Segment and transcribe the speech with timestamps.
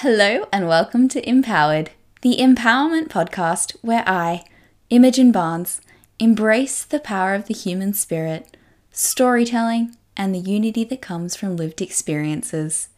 [0.00, 1.88] Hello, and welcome to Empowered,
[2.20, 4.44] the empowerment podcast where I,
[4.90, 5.80] Imogen Barnes,
[6.18, 8.58] embrace the power of the human spirit,
[8.92, 12.90] storytelling, and the unity that comes from lived experiences.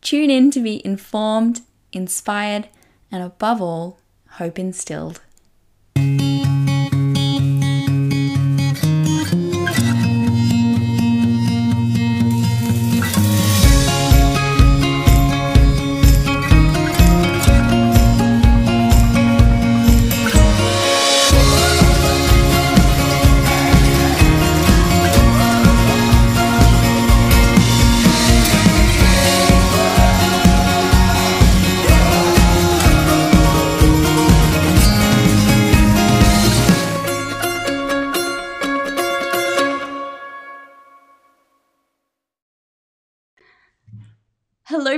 [0.00, 1.60] Tune in to be informed,
[1.92, 2.70] inspired,
[3.10, 3.98] and above all,
[4.38, 5.20] hope instilled.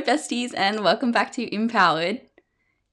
[0.05, 2.21] Besties, and welcome back to Empowered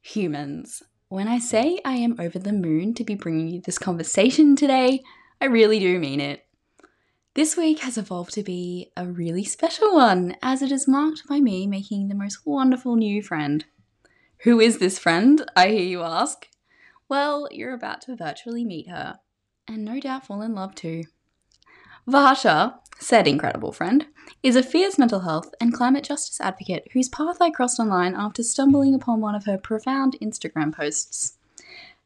[0.02, 0.82] Humans.
[1.10, 5.02] When I say I am over the moon to be bringing you this conversation today,
[5.42, 6.46] I really do mean it.
[7.34, 11.42] This week has evolved to be a really special one, as it is marked by
[11.42, 13.66] me making the most wonderful new friend.
[14.44, 16.48] Who is this friend, I hear you ask?
[17.10, 19.20] Well, you're about to virtually meet her,
[19.68, 21.04] and no doubt fall in love too.
[22.08, 24.06] Varsha, said incredible friend,
[24.44, 28.44] is a fierce mental health and climate justice advocate whose path I crossed online after
[28.44, 31.38] stumbling upon one of her profound Instagram posts.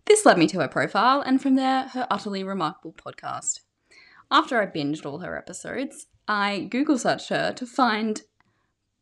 [0.05, 3.59] This led me to her profile, and from there, her utterly remarkable podcast.
[4.31, 8.21] After I binged all her episodes, I Google searched her to find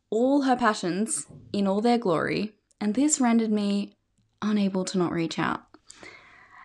[0.09, 3.97] all her passions in all their glory, and this rendered me
[4.41, 5.61] unable to not reach out.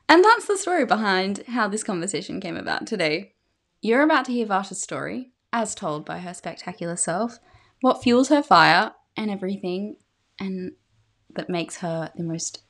[0.08, 3.34] And that's the story behind how this conversation came about today.
[3.80, 7.38] You're about to hear Varsha's story, as told by her spectacular self,
[7.80, 9.96] what fuels her fire, and everything,
[10.40, 10.72] and
[11.34, 12.62] that makes her the most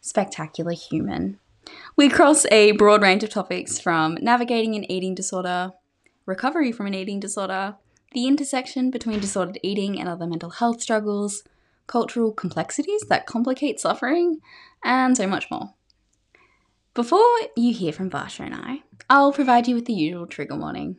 [0.00, 1.38] spectacular human.
[1.96, 5.72] We cross a broad range of topics from navigating an eating disorder,
[6.24, 7.76] recovery from an eating disorder,
[8.12, 11.42] the intersection between disordered eating and other mental health struggles,
[11.86, 14.40] cultural complexities that complicate suffering,
[14.82, 15.74] and so much more.
[16.94, 17.20] Before
[17.56, 20.96] you hear from Varsha and I, I'll provide you with the usual trigger warning.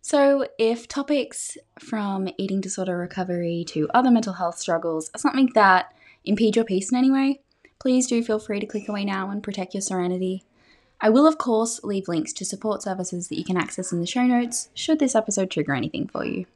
[0.00, 5.92] So, if topics from eating disorder recovery to other mental health struggles are something that
[6.24, 7.40] impede your peace in any way,
[7.78, 10.44] please do feel free to click away now and protect your serenity.
[11.00, 14.06] I will, of course, leave links to support services that you can access in the
[14.06, 16.46] show notes should this episode trigger anything for you.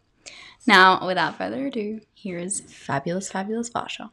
[0.67, 4.11] Now, without further ado, here is fabulous, fabulous Varsha.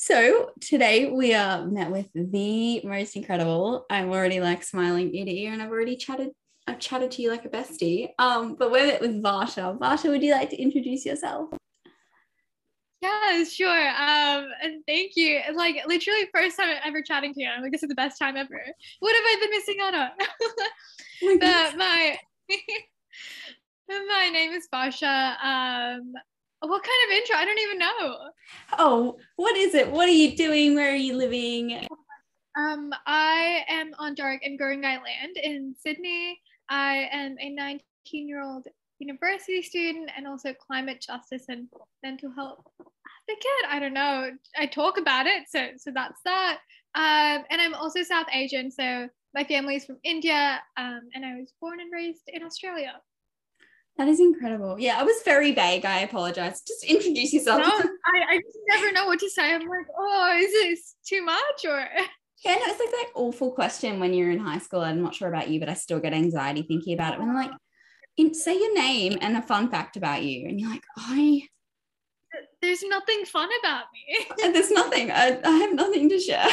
[0.00, 3.86] Um, so today we are met with the most incredible.
[3.90, 6.30] I'm already like smiling ear to ear, and I've already chatted.
[6.66, 8.10] I've chatted to you like a bestie.
[8.18, 9.78] Um, but we're met with Varsha.
[9.78, 11.50] Varsha, would you like to introduce yourself?
[13.02, 13.88] Yeah, sure.
[13.88, 15.40] Um, and thank you.
[15.54, 17.48] Like literally first time ever chatting to you.
[17.48, 18.62] I'm like, this is the best time ever.
[19.00, 20.10] What have I been missing out on?
[21.22, 22.16] oh my,
[23.88, 25.36] my my name is Varsha.
[25.42, 26.12] Um,
[26.68, 27.36] what kind of intro?
[27.36, 28.16] I don't even know.
[28.78, 29.90] Oh, what is it?
[29.90, 30.74] What are you doing?
[30.74, 31.86] Where are you living?
[32.58, 36.40] Um, I am on Darug and Guringai land in Sydney.
[36.68, 37.80] I am a 19
[38.28, 38.66] year old
[38.98, 41.68] university student and also climate justice and
[42.02, 43.68] mental health advocate.
[43.68, 44.30] I don't know.
[44.58, 46.58] I talk about it, so so that's that.
[46.94, 51.36] Um, and I'm also South Asian, so my family is from India, um, and I
[51.36, 53.00] was born and raised in Australia.
[53.96, 54.76] That is incredible.
[54.78, 55.84] Yeah, I was very vague.
[55.84, 56.62] I apologize.
[56.62, 57.60] Just introduce yourself.
[57.60, 59.52] No, I, I just never know what to say.
[59.52, 61.86] I'm like, oh, is this too much or?
[62.44, 64.80] Yeah, no, it's like that awful question when you're in high school.
[64.80, 67.20] I'm not sure about you, but I still get anxiety thinking about it.
[67.20, 67.50] When I'm like,
[68.16, 71.42] in, say your name and a fun fact about you, and you're like, I.
[72.62, 74.26] There's nothing fun about me.
[74.52, 75.10] There's nothing.
[75.10, 76.46] I, I have nothing to share.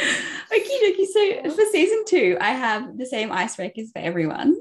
[0.00, 1.06] Okie dokie.
[1.06, 4.56] So for season two, I have the same icebreakers for everyone.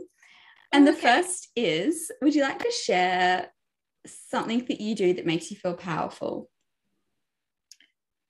[0.71, 3.51] And the first is Would you like to share
[4.05, 6.49] something that you do that makes you feel powerful?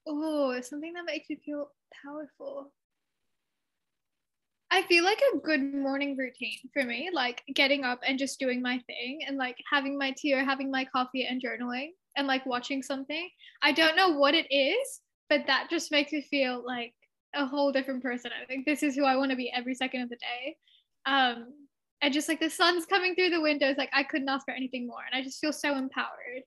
[0.06, 1.70] Oh, something that makes you feel
[2.02, 2.72] powerful.
[4.72, 8.62] I feel like a good morning routine for me, like getting up and just doing
[8.62, 12.46] my thing and like having my tea or having my coffee and journaling and like
[12.46, 13.28] watching something.
[13.62, 16.94] I don't know what it is, but that just makes me feel like
[17.34, 18.30] a whole different person.
[18.40, 20.56] I think this is who I want to be every second of the day.
[21.04, 21.52] Um,
[22.02, 24.86] and just like the sun's coming through the windows like i couldn't ask for anything
[24.86, 26.42] more and i just feel so empowered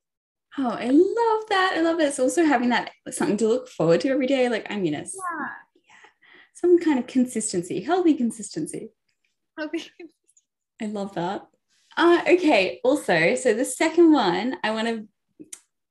[0.57, 4.01] oh i love that i love it it's also having that something to look forward
[4.01, 6.09] to every day like i mean it's yeah, yeah
[6.53, 8.89] some kind of consistency healthy consistency
[9.57, 9.89] healthy
[10.81, 11.45] i love that
[11.95, 15.07] uh, okay also so the second one i want to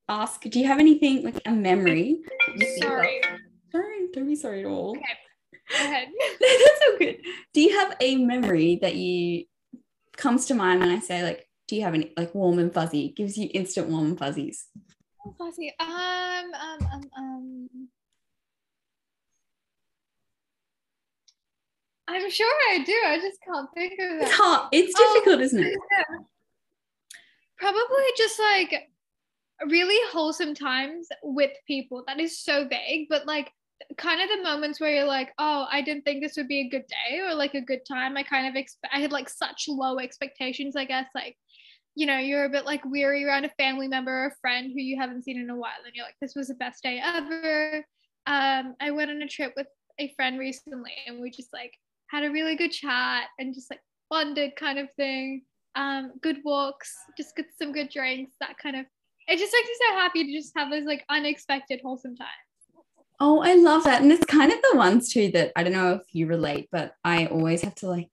[0.09, 2.21] ask do you have anything like a memory?
[2.79, 3.21] Sorry.
[3.71, 4.91] Don't, don't be sorry at all.
[4.91, 5.03] Okay.
[5.71, 6.07] Go ahead.
[6.39, 7.17] That's so good.
[7.53, 9.45] Do you have a memory that you
[10.17, 13.09] comes to mind when I say like, do you have any like warm and fuzzy?
[13.15, 14.67] Gives you instant warm and fuzzies.
[15.37, 15.73] Fuzzy.
[15.79, 17.69] Um, um, um, um.
[22.07, 23.01] I'm sure I do.
[23.05, 24.21] I just can't think of it.
[24.23, 24.69] It's hard.
[24.71, 25.13] It's Oh.
[25.13, 25.79] difficult, isn't it?
[27.57, 28.89] Probably just like
[29.67, 32.03] really wholesome times with people.
[32.05, 33.51] That is so vague, but like
[33.97, 36.69] kind of the moments where you're like, oh, I didn't think this would be a
[36.69, 38.17] good day or like a good time.
[38.17, 41.07] I kind of expect I had like such low expectations, I guess.
[41.15, 41.37] Like,
[41.95, 44.81] you know, you're a bit like weary around a family member or a friend who
[44.81, 47.85] you haven't seen in a while, and you're like, this was the best day ever.
[48.25, 49.67] Um, I went on a trip with
[49.99, 51.73] a friend recently, and we just like
[52.07, 55.43] had a really good chat and just like bonded kind of thing.
[55.75, 58.85] Um, good walks, just get some good drinks, that kind of.
[59.27, 62.29] It just makes me so happy to just have those like unexpected wholesome times.
[63.19, 64.01] Oh, I love that.
[64.01, 66.93] And it's kind of the ones too that I don't know if you relate, but
[67.03, 68.09] I always have to like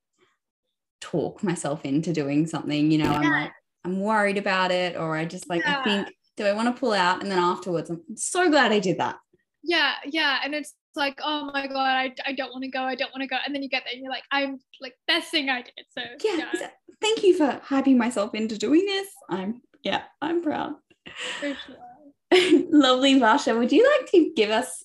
[1.01, 2.91] talk myself into doing something.
[2.91, 3.53] You know, I'm like,
[3.85, 6.93] I'm worried about it, or I just like, I think, do I want to pull
[6.93, 7.23] out?
[7.23, 9.17] And then afterwards, I'm so glad I did that.
[9.63, 12.95] Yeah, yeah, and it's like, oh my god, I, I don't want to go, I
[12.95, 15.31] don't want to go, and then you get there and you're like, I'm like best
[15.31, 15.73] thing I did.
[15.97, 16.47] So Yeah.
[16.55, 16.71] exa-
[17.01, 19.09] Thank you for hyping myself into doing this.
[19.31, 20.75] I'm, yeah, I'm proud.
[21.41, 21.57] sure.
[22.71, 23.57] Lovely, Varsha.
[23.59, 24.85] Would you like to give us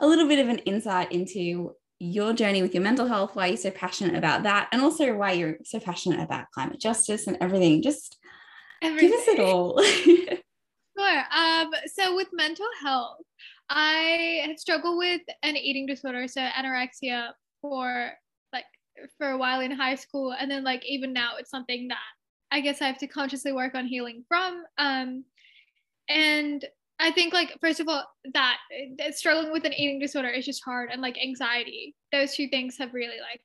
[0.00, 3.56] a little bit of an insight into your journey with your mental health, why you're
[3.56, 7.82] so passionate about that, and also why you're so passionate about climate justice and everything?
[7.82, 8.18] Just
[8.82, 9.10] everything.
[9.10, 9.80] give us it all.
[11.00, 11.22] Sure.
[11.34, 13.22] Um, so with mental health,
[13.70, 17.30] I had struggled with an eating disorder, so anorexia
[17.62, 18.10] for
[18.52, 18.66] like
[19.16, 21.98] for a while in high school, and then like even now, it's something that
[22.50, 24.64] I guess I have to consciously work on healing from.
[24.76, 25.24] Um,
[26.08, 26.64] and
[27.00, 28.04] I think like first of all,
[28.34, 28.58] that
[28.98, 31.94] that struggling with an eating disorder is just hard, and like anxiety.
[32.12, 33.40] Those two things have really like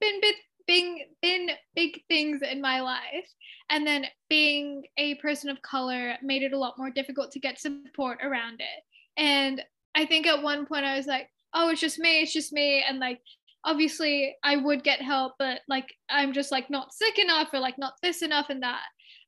[0.00, 0.36] been bit
[0.66, 3.26] been been big things in my life.
[3.70, 7.58] And then being a person of color made it a lot more difficult to get
[7.60, 8.82] support around it.
[9.16, 9.62] And
[9.94, 12.84] i think at one point i was like oh it's just me it's just me.
[12.86, 13.20] And like
[13.64, 17.78] obviously i would get help but like i'm just like not sick enough or like
[17.78, 18.82] not this enough and that.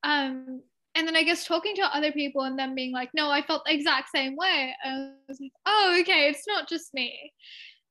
[0.05, 0.63] Um
[0.99, 3.63] and then i guess talking to other people and them being like no i felt
[3.65, 7.33] the exact same way i was like oh okay it's not just me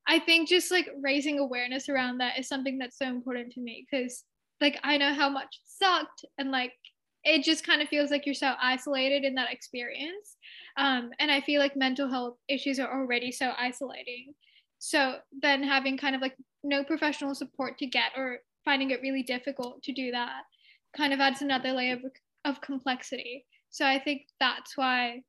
[0.07, 3.85] I think just like raising awareness around that is something that's so important to me
[3.89, 4.23] because
[4.61, 6.71] like I know how much it sucked and like
[7.23, 10.37] it just kind of feels like you're so isolated in that experience.
[10.77, 14.33] Um, and I feel like mental health issues are already so isolating.
[14.79, 19.23] So then having kind of like no professional support to get or finding it really
[19.23, 20.43] difficult to do that
[20.95, 22.01] kind of adds another layer of,
[22.47, 23.45] of complexity.
[23.69, 25.21] So I think that's why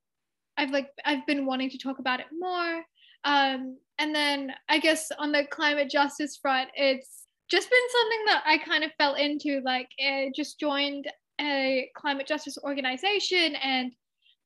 [0.57, 2.83] I've like I've been wanting to talk about it more.
[3.25, 8.43] Um, and then I guess on the climate justice front, it's just been something that
[8.47, 9.61] I kind of fell into.
[9.65, 11.07] Like, I just joined
[11.41, 13.93] a climate justice organization, and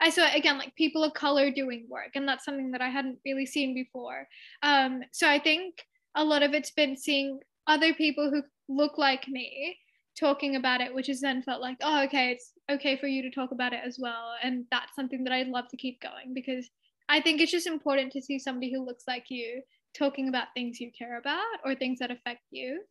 [0.00, 3.18] I saw again like people of color doing work, and that's something that I hadn't
[3.24, 4.26] really seen before.
[4.62, 5.74] Um, so I think
[6.14, 9.76] a lot of it's been seeing other people who look like me
[10.18, 13.30] talking about it, which has then felt like, oh, okay, it's okay for you to
[13.30, 16.68] talk about it as well, and that's something that I'd love to keep going because
[17.08, 19.62] I think it's just important to see somebody who looks like you
[19.96, 22.82] talking about things you care about or things that affect you.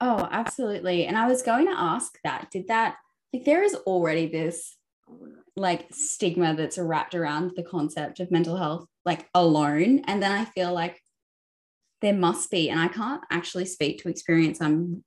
[0.00, 1.06] oh, absolutely.
[1.06, 2.50] And I was going to ask that.
[2.50, 2.96] Did that
[3.32, 4.76] like there is already this
[5.56, 10.44] like stigma that's wrapped around the concept of mental health like alone and then i
[10.44, 11.00] feel like
[12.02, 15.04] there must be and i can't actually speak to experience i'm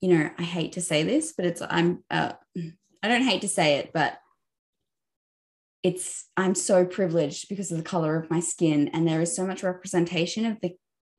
[0.00, 2.32] you know i hate to say this but it's i'm uh,
[3.02, 4.18] i don't hate to say it but
[5.82, 9.46] it's i'm so privileged because of the color of my skin and there is so
[9.46, 10.74] much representation of the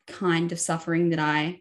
[0.08, 1.60] kind of suffering that i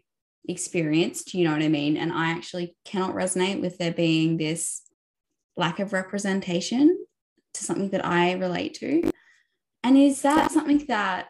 [0.49, 4.83] experienced you know what i mean and i actually cannot resonate with there being this
[5.57, 6.97] lack of representation
[7.57, 9.11] to something that I relate to?
[9.83, 11.29] And is that something that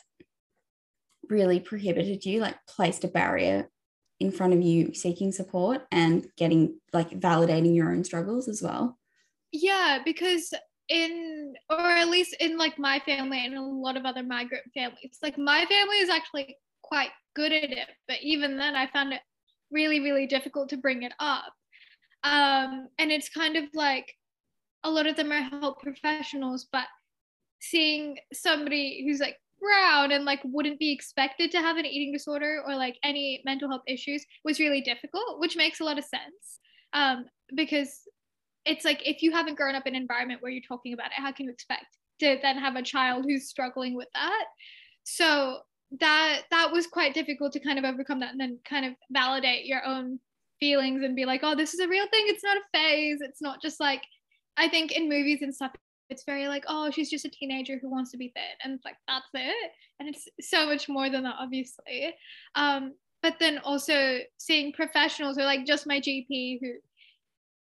[1.30, 3.70] really prohibited you, like placed a barrier
[4.20, 8.98] in front of you seeking support and getting like validating your own struggles as well?
[9.52, 10.54] Yeah, because
[10.90, 15.18] in or at least in like my family and a lot of other migrant families,
[15.22, 19.22] like my family is actually quite good at it, but even then I found it
[19.72, 21.54] really, really difficult to bring it up.
[22.24, 24.14] Um, and it's kind of like
[24.84, 26.86] a lot of them are health professionals, but
[27.60, 32.62] seeing somebody who's like brown and like wouldn't be expected to have an eating disorder
[32.66, 36.60] or like any mental health issues was really difficult, which makes a lot of sense.
[36.94, 38.02] Um, because
[38.66, 41.22] it's like if you haven't grown up in an environment where you're talking about it,
[41.22, 41.86] how can you expect
[42.20, 44.46] to then have a child who's struggling with that?
[45.04, 45.60] So
[46.00, 49.66] that that was quite difficult to kind of overcome that and then kind of validate
[49.66, 50.20] your own
[50.60, 52.26] feelings and be like, oh, this is a real thing.
[52.28, 53.20] It's not a phase.
[53.22, 54.04] It's not just like
[54.58, 55.72] I think in movies and stuff,
[56.10, 58.44] it's very like, oh, she's just a teenager who wants to be thin.
[58.64, 59.72] And it's like, that's it.
[60.00, 62.16] And it's so much more than that, obviously.
[62.56, 66.74] Um, but then also seeing professionals or like just my GP who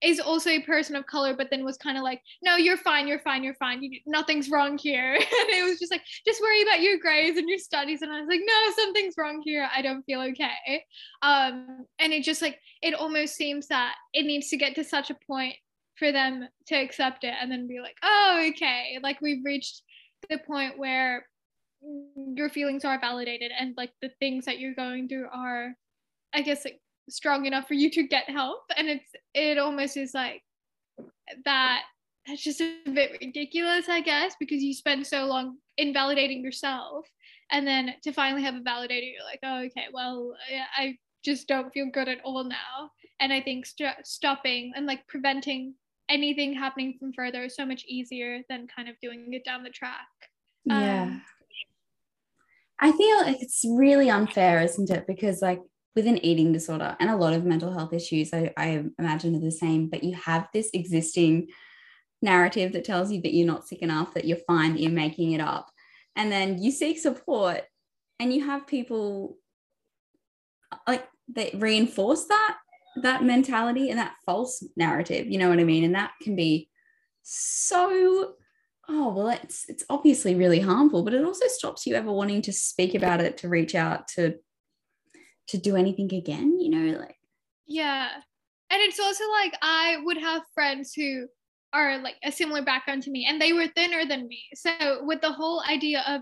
[0.03, 3.07] is also a person of color, but then was kind of like, no, you're fine,
[3.07, 3.81] you're fine, you're fine.
[3.81, 5.13] You, nothing's wrong here.
[5.15, 8.01] and it was just like, just worry about your grades and your studies.
[8.01, 9.69] And I was like, no, something's wrong here.
[9.73, 10.83] I don't feel okay.
[11.21, 15.09] Um, and it just like, it almost seems that it needs to get to such
[15.09, 15.55] a point
[16.03, 18.99] for them to accept it and then be like, oh, okay.
[19.01, 19.83] Like we've reached
[20.29, 21.25] the point where
[22.35, 25.73] your feelings are validated and like the things that you're going through are,
[26.33, 28.63] I guess, like strong enough for you to get help.
[28.75, 30.43] And it's it almost is like
[31.45, 31.83] that
[32.27, 37.07] that's just a bit ridiculous i guess because you spend so long invalidating yourself.
[37.51, 40.35] And then to finally have a validator you're like oh okay well
[40.77, 42.91] i just don't feel good at all now.
[43.21, 45.75] And i think st- stopping and like preventing
[46.09, 49.69] anything happening from further is so much easier than kind of doing it down the
[49.69, 50.07] track.
[50.65, 51.03] Yeah.
[51.03, 51.21] Um,
[52.79, 55.05] i feel it's really unfair isn't it?
[55.07, 55.61] Because like
[55.95, 59.39] with an eating disorder and a lot of mental health issues, I, I imagine are
[59.39, 61.49] the same, but you have this existing
[62.21, 65.33] narrative that tells you that you're not sick enough, that you're fine, that you're making
[65.33, 65.69] it up.
[66.15, 67.61] And then you seek support
[68.19, 69.37] and you have people
[70.87, 72.57] like that reinforce that
[72.97, 76.69] that mentality and that false narrative you know what i mean and that can be
[77.23, 78.33] so
[78.89, 82.53] oh well it's it's obviously really harmful but it also stops you ever wanting to
[82.53, 84.35] speak about it to reach out to
[85.47, 87.17] to do anything again, you know, like
[87.67, 88.09] yeah.
[88.69, 91.27] And it's also like I would have friends who
[91.73, 94.43] are like a similar background to me and they were thinner than me.
[94.55, 94.71] So
[95.01, 96.21] with the whole idea of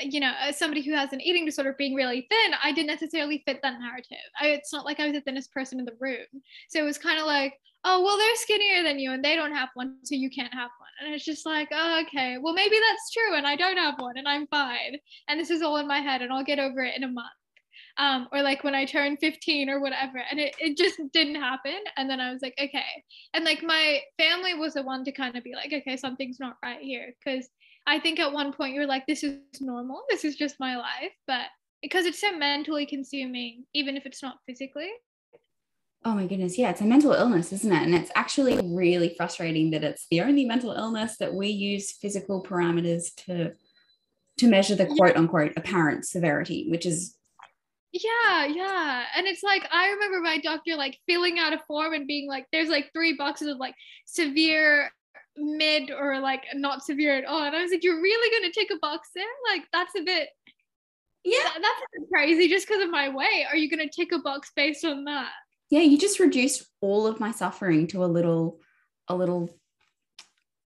[0.00, 3.60] you know, somebody who has an eating disorder being really thin, I didn't necessarily fit
[3.62, 4.18] that narrative.
[4.40, 6.26] I, it's not like I was the thinnest person in the room.
[6.68, 9.54] So it was kind of like, oh, well, they're skinnier than you and they don't
[9.54, 11.06] have one, so you can't have one.
[11.06, 14.16] And it's just like, oh, okay, well, maybe that's true and I don't have one
[14.16, 14.96] and I'm fine.
[15.28, 17.28] And this is all in my head and I'll get over it in a month
[17.98, 20.22] um, or like when I turned 15 or whatever.
[20.30, 21.78] And it, it just didn't happen.
[21.96, 22.84] And then I was like, okay.
[23.34, 26.56] And like my family was the one to kind of be like, okay, something's not
[26.62, 27.14] right here.
[27.24, 27.48] Cause
[27.86, 30.02] I think at one point you're like, this is normal.
[30.08, 31.12] This is just my life.
[31.26, 31.46] But
[31.82, 34.90] because it's so mentally consuming, even if it's not physically.
[36.04, 36.58] Oh my goodness.
[36.58, 37.82] Yeah, it's a mental illness, isn't it?
[37.82, 42.42] And it's actually really frustrating that it's the only mental illness that we use physical
[42.42, 43.52] parameters to
[44.38, 47.16] to measure the quote unquote apparent severity, which is
[47.92, 49.04] yeah, yeah.
[49.16, 52.46] And it's like I remember my doctor like filling out a form and being like,
[52.52, 53.74] there's like three boxes of like
[54.04, 54.90] severe,
[55.36, 57.42] mid, or like not severe at all.
[57.42, 59.24] And I was like, you're really gonna take a box there?
[59.50, 60.28] Like that's a bit
[61.24, 63.46] yeah, that, that's a bit crazy just because of my weight.
[63.50, 65.30] Are you gonna tick a box based on that?
[65.70, 68.60] Yeah, you just reduced all of my suffering to a little
[69.08, 69.50] a little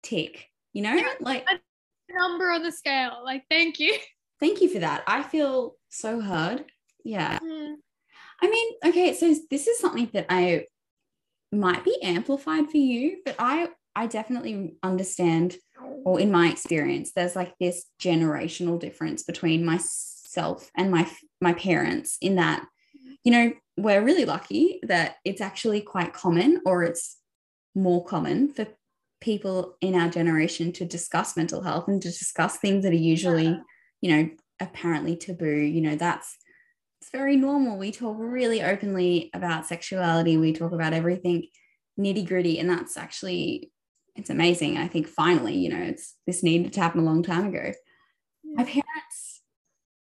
[0.03, 0.95] tick, you know?
[0.95, 1.59] Yeah, like a
[2.12, 3.23] number on the scale.
[3.25, 3.97] Like, thank you.
[4.41, 5.03] Thank you for that.
[5.07, 6.65] I feel so heard
[7.05, 7.39] yeah.
[7.39, 7.75] Mm.
[8.43, 10.67] I mean, okay, so this is something that I
[11.53, 15.57] might be amplified for you, but I I definitely understand
[16.05, 22.17] or in my experience there's like this generational difference between myself and my my parents
[22.21, 22.65] in that
[23.25, 27.19] you know we're really lucky that it's actually quite common or it's
[27.75, 28.67] more common for
[29.21, 33.61] people in our generation to discuss mental health and to discuss things that are usually
[34.01, 34.31] you know
[34.61, 36.37] apparently taboo you know that's
[37.01, 37.79] it's very normal.
[37.79, 40.37] We talk really openly about sexuality.
[40.37, 41.47] We talk about everything
[41.99, 42.59] nitty gritty.
[42.59, 43.73] And that's actually,
[44.21, 44.77] it's amazing.
[44.77, 47.73] I think finally, you know, it's this needed to happen a long time ago.
[48.45, 48.55] Yeah.
[48.55, 49.41] My parents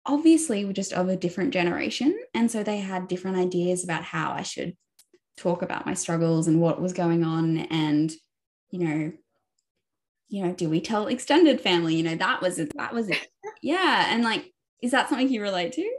[0.07, 2.17] obviously were just of a different generation.
[2.33, 4.77] And so they had different ideas about how I should
[5.37, 7.59] talk about my struggles and what was going on.
[7.59, 8.13] And,
[8.71, 9.13] you know,
[10.29, 11.97] you know, do we tell extended family?
[11.97, 12.73] You know, that was it.
[12.77, 13.27] That was it.
[13.63, 14.13] Yeah.
[14.13, 14.53] And like,
[14.83, 15.91] is that something you relate to?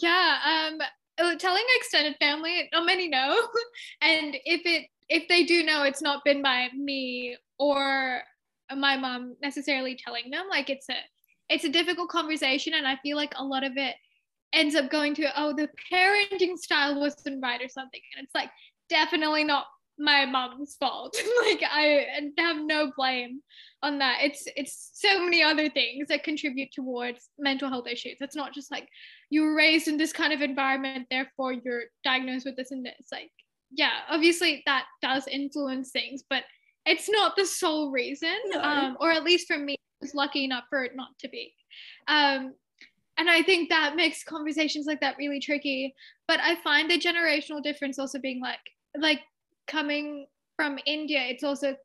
[0.00, 0.80] Yeah, um,
[1.18, 3.36] uh, telling extended family, not many know,
[4.00, 8.22] and if it if they do know, it's not been by me or
[8.74, 10.46] my mom necessarily telling them.
[10.50, 10.96] Like it's a
[11.48, 13.94] it's a difficult conversation, and I feel like a lot of it
[14.52, 18.50] ends up going to oh the parenting style wasn't right or something, and it's like
[18.88, 19.66] definitely not
[19.98, 21.16] my mom's fault.
[21.46, 22.06] like I
[22.38, 23.40] have no blame
[23.82, 24.18] on that.
[24.22, 28.16] It's it's so many other things that contribute towards mental health issues.
[28.20, 28.88] It's not just like
[29.30, 33.08] you were raised in this kind of environment, therefore you're diagnosed with this and this.
[33.12, 33.30] Like
[33.70, 36.44] yeah, obviously that does influence things, but
[36.84, 38.36] it's not the sole reason.
[38.46, 38.60] No.
[38.60, 41.52] Um, or at least for me, I was lucky enough for it not to be.
[42.08, 42.54] Um,
[43.18, 45.94] and I think that makes conversations like that really tricky.
[46.28, 48.58] But I find the generational difference also being like
[48.98, 49.20] like
[49.66, 51.76] coming from India, it's also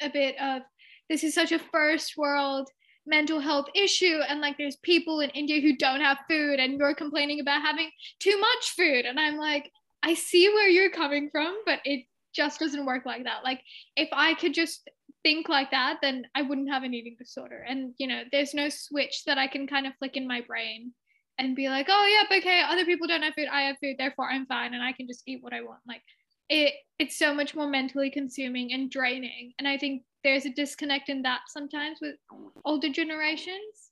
[0.00, 0.62] a bit of
[1.08, 2.68] this is such a first world
[3.06, 6.94] mental health issue and like there's people in India who don't have food and you're
[6.94, 9.70] complaining about having too much food and I'm like
[10.02, 13.60] I see where you're coming from but it just doesn't work like that like
[13.96, 14.88] if I could just
[15.22, 18.68] think like that then I wouldn't have an eating disorder and you know there's no
[18.68, 20.92] switch that I can kind of flick in my brain
[21.38, 24.30] and be like oh yeah okay other people don't have food I have food therefore
[24.30, 26.02] I'm fine and I can just eat what I want like
[26.48, 31.08] it it's so much more mentally consuming and draining and I think there's a disconnect
[31.08, 32.16] in that sometimes with
[32.64, 33.90] older generations.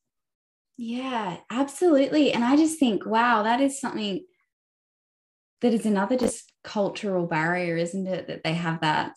[0.77, 2.33] Yeah, absolutely.
[2.33, 4.25] And I just think, wow, that is something
[5.61, 8.29] that is another just cultural barrier, isn't it?
[8.29, 9.12] That they have that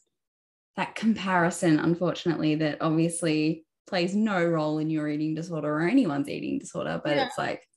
[0.78, 6.60] that comparison, unfortunately, that obviously plays no role in your eating disorder or anyone's eating
[6.60, 7.02] disorder.
[7.04, 7.26] But yeah.
[7.26, 7.68] it's like,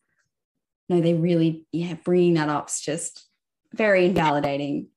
[0.89, 3.27] no, they really, yeah, bringing that up is just
[3.73, 4.89] very invalidating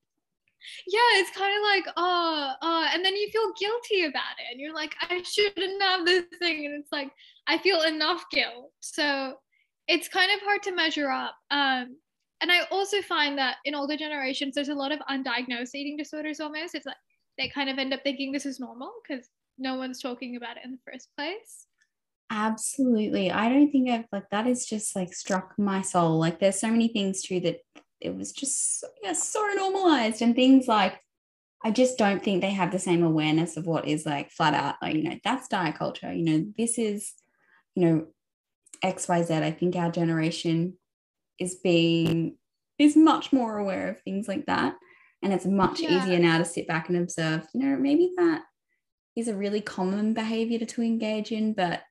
[0.87, 4.51] yeah, it's kind of like, oh, uh, and then you feel guilty about it.
[4.51, 6.65] And you're like, I shouldn't have this thing.
[6.65, 7.11] And it's like,
[7.47, 8.71] I feel enough guilt.
[8.79, 9.35] So
[9.87, 11.35] it's kind of hard to measure up.
[11.51, 11.97] Um,
[12.41, 16.39] and I also find that in older generations, there's a lot of undiagnosed eating disorders
[16.39, 16.75] almost.
[16.75, 16.95] It's like
[17.37, 19.27] they kind of end up thinking this is normal because
[19.57, 21.67] no one's talking about it in the first place.
[22.29, 23.31] Absolutely.
[23.31, 26.19] I don't think I've like that is just like struck my soul.
[26.19, 27.59] Like there's so many things too that
[27.99, 30.99] it was just yeah, so normalized and things like
[31.63, 34.75] I just don't think they have the same awareness of what is like flat out
[34.81, 37.13] like you know that's diet culture you know this is
[37.73, 38.05] you know
[38.83, 40.77] xyz I think our generation
[41.39, 42.35] is being
[42.79, 44.75] is much more aware of things like that
[45.23, 46.03] and it's much yeah.
[46.03, 48.41] easier now to sit back and observe you know maybe that
[49.15, 51.81] is a really common behavior to, to engage in but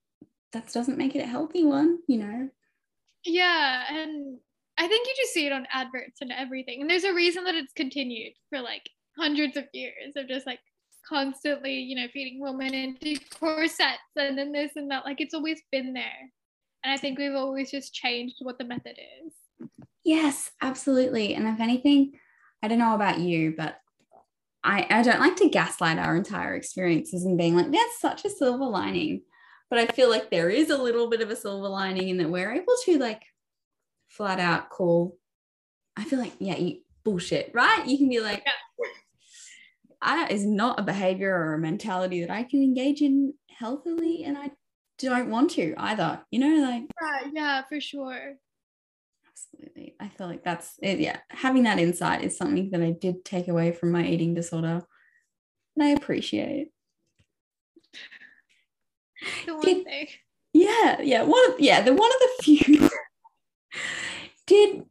[0.52, 2.48] that doesn't make it a healthy one you know
[3.24, 4.38] yeah and
[4.78, 6.80] I think you just see it on adverts and everything.
[6.80, 10.60] And there's a reason that it's continued for like hundreds of years of just like
[11.08, 15.04] constantly, you know, feeding women into corsets and then this and that.
[15.04, 16.30] Like it's always been there.
[16.86, 19.32] And I think we've always just changed what the method is.
[20.04, 21.34] Yes, absolutely.
[21.34, 22.12] And if anything,
[22.62, 23.80] I don't know about you, but
[24.62, 28.30] I, I don't like to gaslight our entire experiences and being like, that's such a
[28.30, 29.22] silver lining.
[29.68, 32.30] But I feel like there is a little bit of a silver lining in that
[32.30, 33.24] we're able to like
[34.06, 35.18] flat out call,
[35.96, 37.84] I feel like, yeah, you bullshit, right?
[37.84, 38.88] You can be like, yeah.
[40.04, 44.22] that is not a behavior or a mentality that I can engage in healthily.
[44.22, 44.52] And I
[44.98, 48.34] don't want to either, you know, like, yeah, yeah, for sure.
[49.28, 49.94] Absolutely.
[50.00, 50.98] I feel like that's it.
[50.98, 51.18] Yeah.
[51.30, 54.82] Having that insight is something that I did take away from my eating disorder.
[55.76, 56.70] And I appreciate.
[59.44, 60.06] The one did, thing.
[60.52, 61.22] Yeah, yeah.
[61.22, 62.90] One of yeah, the one of the few
[64.46, 64.84] did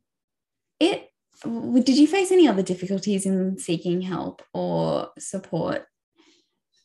[0.79, 1.09] it
[1.43, 5.85] did you face any other difficulties in seeking help or support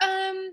[0.02, 0.52] um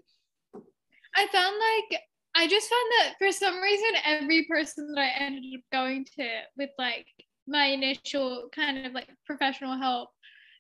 [1.16, 2.02] i found like
[2.38, 6.28] i just found that for some reason every person that i ended up going to
[6.58, 7.08] with like
[7.48, 10.10] my initial kind of like professional help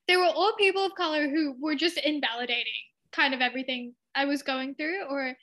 [0.07, 2.65] they were all people of color who were just invalidating
[3.11, 5.03] kind of everything i was going through.
[5.09, 5.33] Or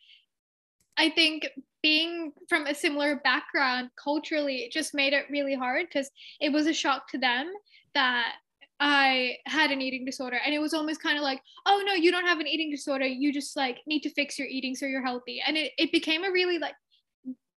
[0.97, 1.47] i think
[1.85, 6.67] being from a similar background culturally, it just made it really hard because it was
[6.67, 7.53] a shock to them
[7.93, 8.37] that
[8.81, 10.39] I had an eating disorder.
[10.45, 13.07] And it was almost kind of like, oh no, you don't have an eating disorder.
[13.07, 15.43] You just like need to fix your eating so you're healthy.
[15.47, 16.75] And it, it became a really like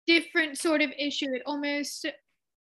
[0.07, 1.33] different sort of issue.
[1.33, 2.07] It almost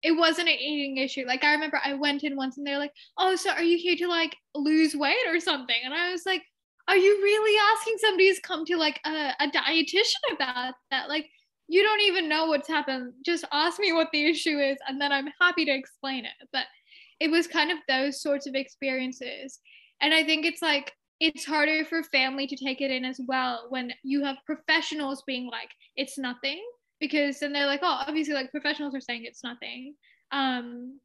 [0.03, 1.25] it wasn't an eating issue.
[1.27, 3.97] Like I remember I went in once and they're like, oh, so are you here
[3.97, 5.77] to like lose weight or something?
[5.83, 6.43] And I was like,
[6.87, 11.09] are you really asking somebody who's come to like a, a dietitian about that?
[11.09, 11.31] Like
[11.69, 13.15] you don't even know what's happened.
[13.25, 16.33] Just ask me what the issue is, and then I'm happy to explain it.
[16.53, 16.67] But
[17.25, 19.59] it was kind of those sorts of experiences.
[20.03, 23.67] And I think it's like, it's harder for family to take it in as well
[23.71, 26.63] when you have professionals being like, it's nothing.
[27.01, 29.95] Because then they're like, oh, obviously, like professionals are saying it's nothing.
[30.33, 31.01] Um,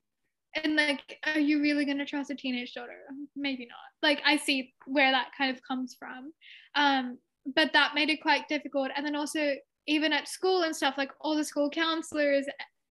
[0.62, 2.97] and like, are you really going to trust a teenage daughter?
[3.38, 3.77] Maybe not.
[4.08, 6.34] Like, I see where that kind of comes from.
[6.75, 7.17] Um,
[7.55, 8.89] but that made it quite difficult.
[8.93, 9.53] And then also,
[9.88, 12.45] even at school and stuff, like all the school counselors,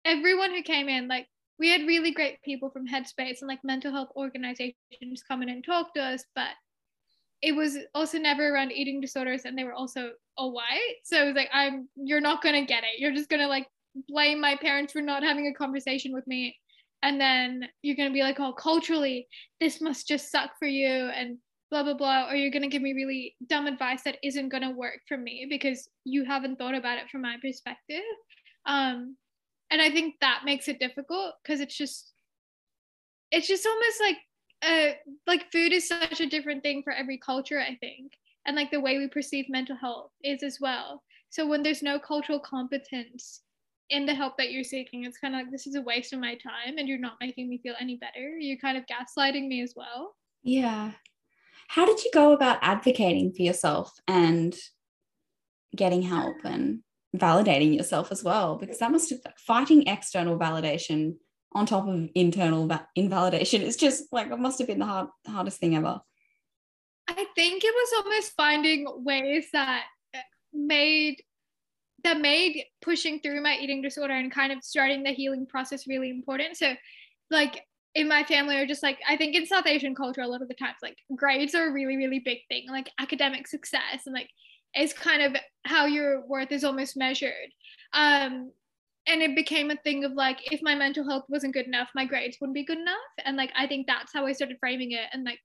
[0.05, 1.29] everyone who came in, like
[1.63, 5.65] we had really great people from Headspace and like mental health organizations come in and
[5.65, 6.51] talk to us, but
[7.41, 10.97] it was also never around eating disorders and they were also all white.
[11.05, 12.99] So it was like, I'm you're not gonna get it.
[13.01, 13.69] You're just gonna like
[14.09, 16.57] blame my parents for not having a conversation with me.
[17.03, 19.27] and then you're to be like oh culturally
[19.61, 21.39] this must just suck for you and
[21.71, 25.01] blah blah blah or you're to give me really dumb advice that isn't to work
[25.09, 28.03] for me because you haven't thought about it from my perspective
[28.67, 29.17] um
[29.73, 32.13] and i think that makes it difficult because it's just
[33.33, 34.17] it's just almost like
[34.63, 34.95] uh
[35.27, 38.13] like food is such a different thing for every culture i think
[38.47, 41.99] and like the way we perceive mental health is as well so when there's no
[41.99, 43.41] cultural competence
[43.93, 46.19] in the help that you're seeking, it's kind of like this is a waste of
[46.19, 48.37] my time and you're not making me feel any better.
[48.39, 50.17] You're kind of gaslighting me as well.
[50.43, 50.93] Yeah.
[51.69, 54.55] How did you go about advocating for yourself and
[55.77, 56.81] getting help and
[57.17, 58.57] validating yourself as well?
[58.57, 61.15] Because that must have fighting external validation
[61.55, 65.09] on top of internal va- invalidation is just like it must have been the hard,
[65.27, 66.01] hardest thing ever.
[67.09, 70.19] I think it was almost finding ways that uh,
[70.53, 71.23] made
[72.05, 76.11] that made pushing through my eating disorder and kind of starting the healing process really
[76.11, 76.57] important.
[76.57, 76.75] So,
[77.31, 77.63] like
[77.95, 80.49] in my family, are just like I think in South Asian culture, a lot of
[80.49, 82.67] the times, like grades are a really, really big thing.
[82.69, 84.31] Like academic success and like
[84.77, 87.51] is kind of how your worth is almost measured.
[87.93, 88.53] Um,
[89.07, 92.05] and it became a thing of like if my mental health wasn't good enough, my
[92.05, 92.97] grades wouldn't be good enough.
[93.25, 95.09] And like I think that's how I started framing it.
[95.13, 95.41] And like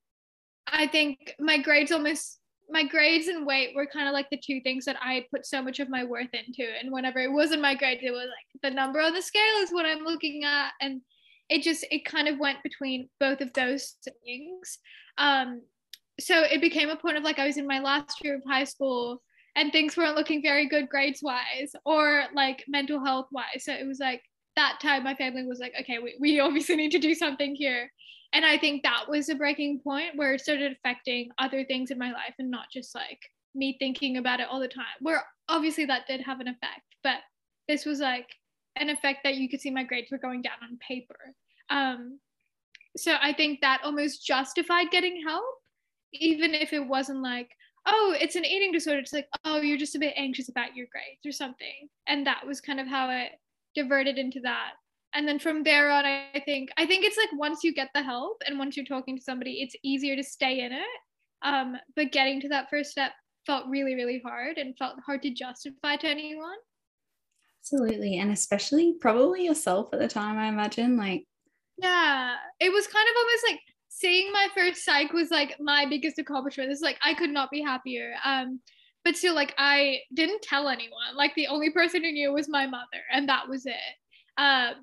[0.68, 4.60] I think my grades almost my grades and weight were kind of like the two
[4.62, 6.68] things that I had put so much of my worth into.
[6.80, 9.72] And whenever it wasn't my grades, it was like the number on the scale is
[9.72, 10.72] what I'm looking at.
[10.82, 11.02] And
[11.50, 14.80] it just, it kind of went between both of those things.
[15.18, 15.62] Um,
[16.20, 18.64] so it became a point of like I was in my last year of high
[18.64, 19.22] school
[19.56, 23.64] and things weren't looking very good grades wise or like mental health wise.
[23.64, 24.22] So it was like
[24.56, 27.92] that time my family was like, okay, we, we obviously need to do something here.
[28.34, 31.98] And i think that was a breaking point where it started affecting other things in
[31.98, 33.20] my life and not just like
[33.56, 36.82] me thinking about it all the time where obviously that did have an effect.
[37.04, 37.20] But
[37.68, 38.28] this was like
[38.76, 41.34] an effect that you could see my grades were going down on paper.
[41.70, 42.20] Um,
[42.98, 45.46] so i think that almost justified getting help
[46.14, 47.50] even if it wasn't like
[47.86, 50.88] oh it's an eating disorder it's like oh you're just a bit anxious about your
[50.92, 51.90] grades or something.
[52.08, 53.32] And that was kind of how it
[53.76, 54.72] diverted into that.
[55.14, 58.04] And then from there on i think i think it's like once you get the
[58.04, 61.00] help and once you're talking to somebody it's easier to stay in it.
[61.44, 63.12] Um, but getting to that first step
[63.46, 66.58] felt really really hard and felt hard to justify to anyone.
[67.62, 68.20] Absolutely.
[68.20, 71.26] And especially probably yourself at the time i imagine like
[71.78, 72.36] yeah.
[72.60, 73.60] It was kind of almost like
[74.00, 77.62] seeing my first psych was like my biggest accomplishment it's like i could not be
[77.62, 78.60] happier um
[79.04, 82.68] but still like i didn't tell anyone like the only person who knew was my
[82.68, 83.96] mother and that was it
[84.38, 84.76] um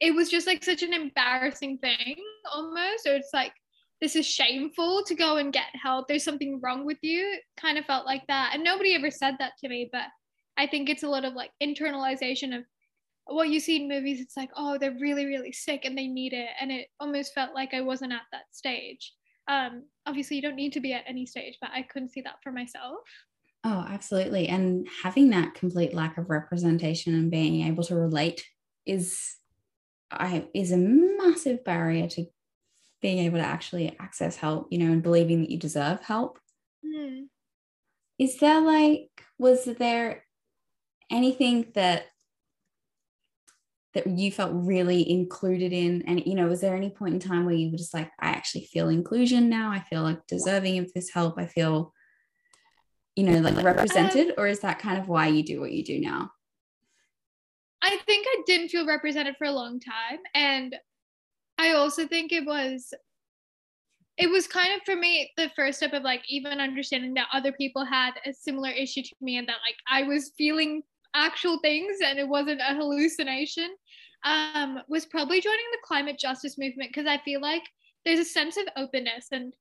[0.00, 2.16] it was just like such an embarrassing thing
[2.52, 3.06] almost.
[3.06, 3.52] Or it's like,
[4.00, 6.06] this is shameful to go and get help.
[6.06, 7.38] There's something wrong with you.
[7.56, 8.50] kind of felt like that.
[8.52, 10.02] And nobody ever said that to me, but
[10.58, 12.64] I think it's a lot of like internalization of
[13.26, 14.20] what you see in movies.
[14.20, 16.48] It's like, oh, they're really, really sick and they need it.
[16.60, 19.12] And it almost felt like I wasn't at that stage.
[19.48, 22.36] Um, obviously, you don't need to be at any stage, but I couldn't see that
[22.42, 22.98] for myself.
[23.64, 24.48] Oh, absolutely.
[24.48, 28.44] And having that complete lack of representation and being able to relate
[28.84, 29.36] is
[30.10, 32.26] I is a massive barrier to
[33.02, 36.38] being able to actually access help, you know, and believing that you deserve help.
[36.84, 37.26] Mm.
[38.18, 40.24] Is there like, was there
[41.10, 42.06] anything that
[43.96, 46.02] that you felt really included in?
[46.06, 48.28] And you know, was there any point in time where you were just like, I
[48.28, 49.70] actually feel inclusion now?
[49.70, 51.38] I feel like deserving of this help.
[51.38, 51.94] I feel,
[53.16, 55.82] you know, like represented, um, or is that kind of why you do what you
[55.82, 56.30] do now?
[57.80, 60.18] I think I didn't feel represented for a long time.
[60.34, 60.76] And
[61.56, 62.92] I also think it was
[64.18, 67.52] it was kind of for me the first step of like even understanding that other
[67.52, 70.82] people had a similar issue to me and that like I was feeling
[71.16, 73.74] actual things and it wasn't a hallucination
[74.24, 77.62] um, was probably joining the climate justice movement because I feel like
[78.04, 79.52] there's a sense of openness and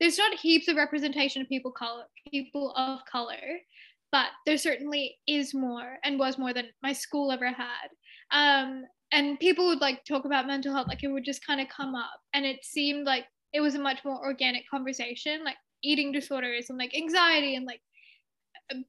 [0.00, 3.60] there's not heaps of representation of people color people of color
[4.12, 7.88] but there certainly is more and was more than my school ever had.
[8.32, 11.68] Um, and people would like talk about mental health, like it would just kind of
[11.68, 16.12] come up, and it seemed like it was a much more organic conversation, like eating
[16.12, 17.80] disorders and like anxiety and like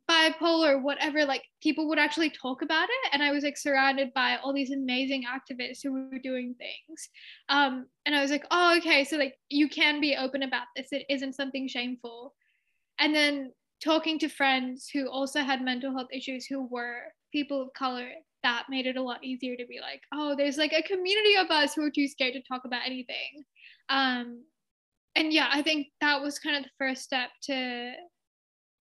[0.10, 1.26] bipolar, whatever.
[1.26, 4.72] Like people would actually talk about it, and I was like surrounded by all these
[4.72, 7.10] amazing activists who were doing things.
[7.50, 10.88] Um, and I was like, oh, okay, so like you can be open about this.
[10.92, 12.34] It isn't something shameful.
[13.00, 13.52] And then
[13.84, 18.10] talking to friends who also had mental health issues who were people of color
[18.44, 21.50] that made it a lot easier to be like oh there's like a community of
[21.50, 23.44] us who are too scared to talk about anything
[23.90, 24.44] um
[25.16, 27.92] and yeah i think that was kind of the first step to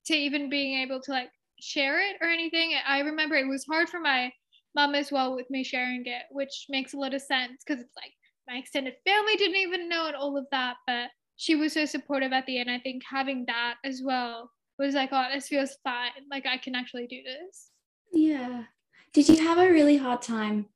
[0.06, 3.88] to even being able to like share it or anything i remember it was hard
[3.88, 4.32] for my
[4.74, 7.96] mom as well with me sharing it which makes a lot of sense because it's
[7.96, 8.12] like
[8.50, 10.76] my extended family didn't even know and all of that.
[10.86, 12.70] But she was so supportive at the end.
[12.70, 16.10] I think having that as well was like, oh, this feels fine.
[16.30, 17.70] Like I can actually do this.
[18.12, 18.64] Yeah.
[19.12, 20.66] Did you have a really hard time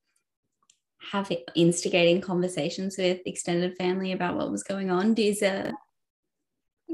[1.13, 5.15] having instigating conversations with extended family about what was going on?
[5.15, 5.43] Is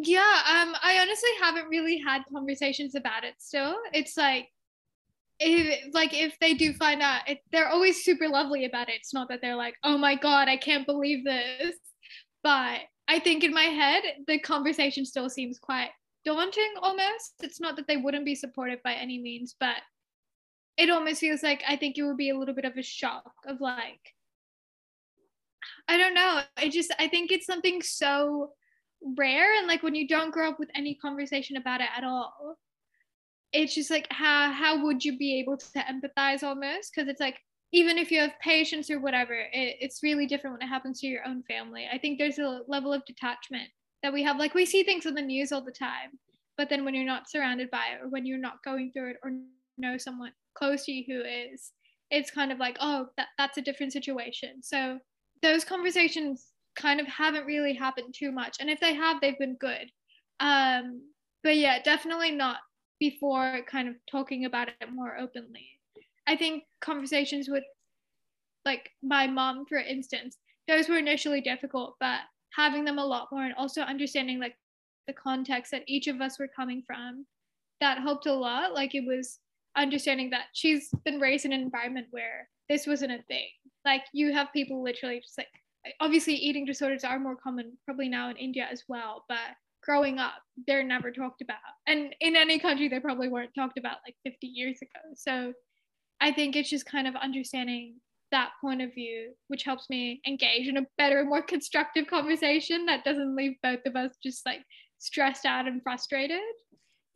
[0.03, 3.77] yeah, um, I honestly haven't really had conversations about it still.
[3.93, 4.49] It's like
[5.39, 8.97] if like if they do find out it, they're always super lovely about it.
[8.97, 11.77] It's not that they're like oh my god i can't believe this.
[12.43, 15.91] But i think in my head the conversation still seems quite
[16.25, 17.35] daunting almost.
[17.43, 19.77] It's not that they wouldn't be supportive by any means but
[20.77, 23.33] it almost feels like i think it would be a little bit of a shock
[23.47, 24.15] of like
[25.89, 26.41] i don't know.
[26.57, 28.53] I just i think it's something so
[29.17, 32.59] rare and like when you don't grow up with any conversation about it at all
[33.53, 36.93] it's just like how how would you be able to empathize almost?
[36.95, 37.39] Because it's like
[37.73, 41.07] even if you have patience or whatever it, it's really different when it happens to
[41.07, 41.87] your own family.
[41.93, 43.69] I think there's a level of detachment
[44.03, 44.37] that we have.
[44.37, 46.11] Like we see things on the news all the time
[46.57, 49.17] but then when you're not surrounded by it or when you're not going through it
[49.25, 49.33] or
[49.79, 51.73] know someone close to you who is
[52.11, 54.63] it's kind of like oh that, that's a different situation.
[54.63, 54.99] So
[55.43, 56.49] those conversations
[56.81, 59.91] kind of haven't really happened too much and if they have they've been good
[60.41, 61.03] um
[61.43, 62.59] but yeah definitely not
[63.01, 65.67] before kind of talking about it more openly.
[66.29, 67.65] I think conversations with
[68.65, 70.37] like my mom, for instance,
[70.69, 72.21] those were initially difficult, but
[72.55, 74.55] having them a lot more and also understanding like
[75.07, 77.27] the context that each of us were coming from,
[77.81, 78.75] that helped a lot.
[78.75, 79.41] Like it was
[79.77, 83.49] understanding that she's been raised in an environment where this wasn't a thing.
[83.85, 85.49] Like you have people literally just like
[86.01, 89.39] obviously eating disorders are more common probably now in India as well, but
[89.83, 90.35] growing up,
[90.67, 91.57] they're never talked about.
[91.87, 95.01] And in any country, they probably weren't talked about like 50 years ago.
[95.15, 95.53] So
[96.21, 97.97] I think it's just kind of understanding
[98.31, 103.05] that point of view, which helps me engage in a better, more constructive conversation that
[103.05, 104.61] doesn't leave both of us just like
[104.99, 106.39] stressed out and frustrated.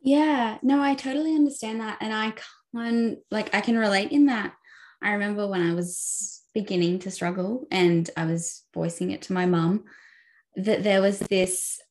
[0.01, 1.97] Yeah, no, I totally understand that.
[2.01, 2.33] And I
[2.75, 4.53] can, like, I can relate in that.
[5.01, 9.45] I remember when I was beginning to struggle and I was voicing it to my
[9.45, 9.83] mum
[10.55, 11.81] that there was this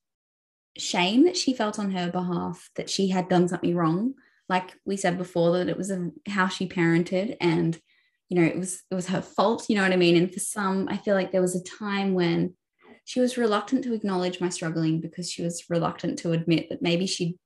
[0.76, 4.14] shame that she felt on her behalf that she had done something wrong.
[4.48, 7.78] Like we said before that it was a, how she parented and
[8.30, 10.16] you know it was it was her fault you know what i mean?
[10.16, 12.54] And for some i feel like there was a time when
[13.04, 17.06] she was reluctant to acknowledge my struggling because she was reluctant to admit that maybe
[17.06, 17.38] she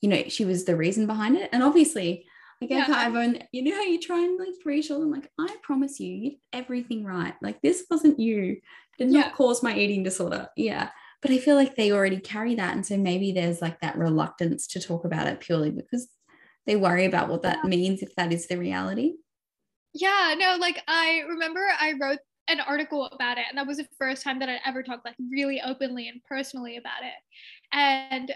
[0.00, 1.48] you know she was the reason behind it.
[1.52, 2.26] And obviously
[2.60, 2.86] like yeah.
[2.88, 6.14] I've owned, you know how you try and like reassure them, like, I promise you,
[6.14, 7.34] you did everything right.
[7.42, 8.60] Like this wasn't you,
[8.98, 9.32] did not yeah.
[9.32, 10.48] cause my eating disorder.
[10.56, 10.90] Yeah
[11.22, 12.74] but I feel like they already carry that.
[12.74, 16.08] And so maybe there's like that reluctance to talk about it purely because
[16.66, 19.14] they worry about what that means if that is the reality.
[19.92, 23.88] Yeah, no, like I remember I wrote an article about it, and that was the
[23.98, 27.12] first time that I'd ever talked like really openly and personally about it.
[27.72, 28.32] And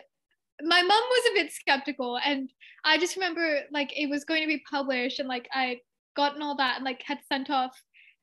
[0.62, 2.50] my mom was a bit skeptical, and
[2.84, 5.80] I just remember like it was going to be published, and like I
[6.16, 7.76] gotten all that and like had sent off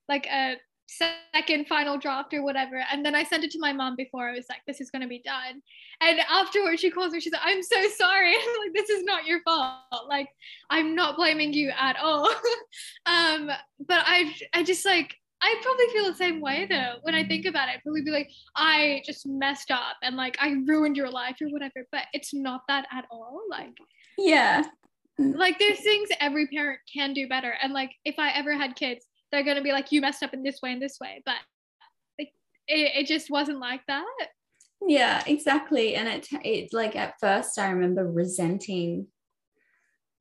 [0.08, 0.56] like a
[1.34, 2.84] second final draft or whatever.
[2.92, 5.02] And then I sent it to my mom before I was like, this is going
[5.02, 5.62] to be done.
[6.02, 8.34] And afterwards, she calls me, she's like, I'm so sorry.
[8.34, 9.80] like, this is not your fault.
[10.08, 10.28] Like,
[10.70, 12.30] I'm not blaming you at all.
[13.06, 13.50] um,
[13.88, 16.96] but I, I just like, I probably feel the same way though.
[17.02, 20.38] When I think about it, I'd probably be like, I just messed up and like
[20.40, 21.88] I ruined your life or whatever.
[21.92, 23.42] But it's not that at all.
[23.50, 23.76] Like,
[24.18, 24.64] yeah.
[25.20, 25.36] Mm.
[25.36, 27.56] Like, there's things every parent can do better.
[27.62, 30.34] And like, if I ever had kids, they're going to be like you messed up
[30.34, 31.36] in this way and this way but
[32.20, 32.32] like
[32.68, 34.06] it, it just wasn't like that
[34.88, 39.08] yeah exactly and it, it like at first i remember resenting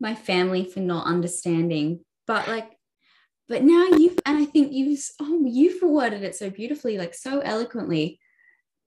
[0.01, 2.71] my family for not understanding but like
[3.51, 7.41] but now you've and i think you've oh you've worded it so beautifully like so
[7.41, 8.19] eloquently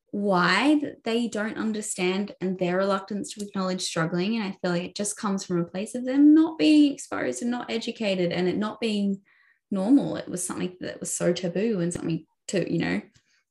[0.10, 4.96] why they don't understand and their reluctance to acknowledge struggling and i feel like it
[4.96, 8.58] just comes from a place of them not being exposed and not educated and it
[8.58, 9.22] not being
[9.74, 10.16] normal.
[10.16, 13.02] It was something that was so taboo and something to, you know,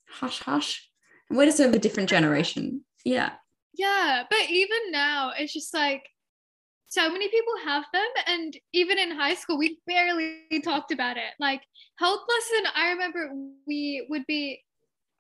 [0.09, 0.89] hush, hush.
[1.29, 2.85] And we're just of a different generation.
[3.05, 3.33] Yeah.
[3.75, 4.25] Yeah.
[4.31, 6.09] But even now, it's just like
[6.93, 8.09] so many people have them.
[8.27, 11.33] And even in high school, we barely talked about it.
[11.39, 11.63] Like
[11.99, 13.31] health lesson, I remember
[13.67, 14.61] we would be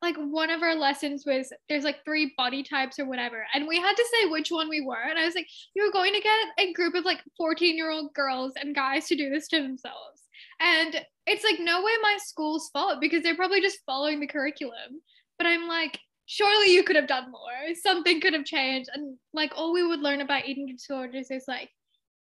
[0.00, 3.76] like one of our lessons was there's like three body types or whatever and we
[3.76, 6.48] had to say which one we were and i was like you're going to get
[6.58, 10.22] a group of like 14 year old girls and guys to do this to themselves
[10.62, 15.00] and it's like no way my school's fault because they're probably just following the curriculum.
[15.38, 15.98] But I'm like,
[16.33, 17.75] surely you could have done more.
[17.83, 18.88] Something could have changed.
[18.95, 21.68] And like all we would learn about eating disorders is like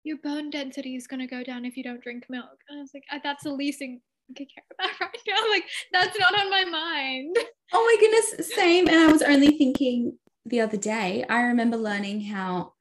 [0.04, 2.58] your bone density is going to go down if you don't drink milk.
[2.70, 4.02] And I was like, uh, that's the least thing
[4.36, 5.50] could care about right now.
[5.50, 7.36] Like that's not on my mind.
[7.74, 8.88] Oh my goodness, same.
[8.88, 11.26] And I was only thinking the other day.
[11.30, 12.74] I remember learning how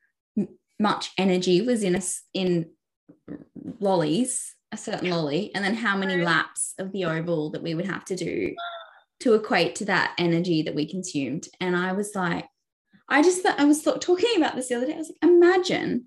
[0.79, 2.71] much energy was in us in
[3.81, 7.87] lollies, a certain lolly, and then how many laps of the oval that we would
[7.87, 8.86] have to do oh
[9.21, 11.49] to equate to that energy that we consumed.
[11.61, 12.47] And I was like,
[13.09, 14.95] I just thought I was thought, talking about this the other day.
[14.95, 16.07] I was like, imagine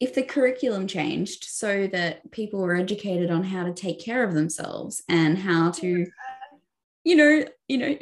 [0.00, 4.34] if the curriculum changed so that people were educated on how to take care of
[4.34, 6.06] themselves and how to,
[7.04, 7.98] you know, you know,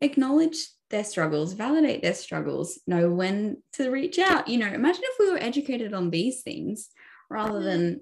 [0.00, 0.58] acknowledge
[0.90, 4.48] their struggles, validate their struggles, know when to reach out.
[4.48, 6.88] You know, imagine if we were educated on these things
[7.30, 7.64] rather mm-hmm.
[7.64, 8.00] than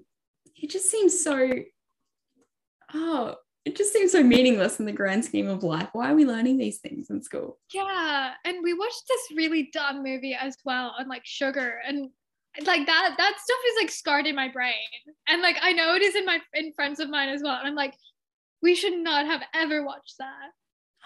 [0.55, 1.51] it just seems so
[2.93, 5.89] oh it just seems so meaningless in the grand scheme of life.
[5.93, 7.57] Why are we learning these things in school?
[7.73, 12.09] Yeah, and we watched this really dumb movie as well on like sugar and
[12.65, 14.73] like that that stuff is like scarred in my brain.
[15.27, 17.57] And like I know it is in my in friends of mine as well.
[17.57, 17.95] And I'm like,
[18.61, 20.51] we should not have ever watched that.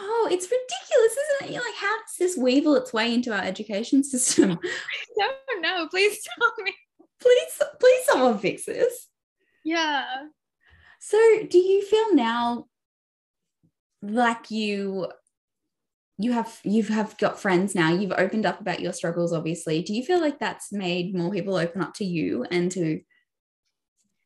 [0.02, 1.54] Oh, it's ridiculous, isn't it?
[1.54, 4.52] You're like, how does this weevil its way into our education system?
[4.64, 5.88] I don't know.
[5.90, 6.74] Please tell me.
[7.22, 9.08] Please, please, someone fix this.
[9.66, 10.06] Yeah.
[11.00, 11.18] So,
[11.50, 12.66] do you feel now
[14.02, 15.08] like you
[16.18, 17.94] you have you have have got friends now?
[17.94, 19.82] You've opened up about your struggles, obviously.
[19.82, 23.00] Do you feel like that's made more people open up to you and to?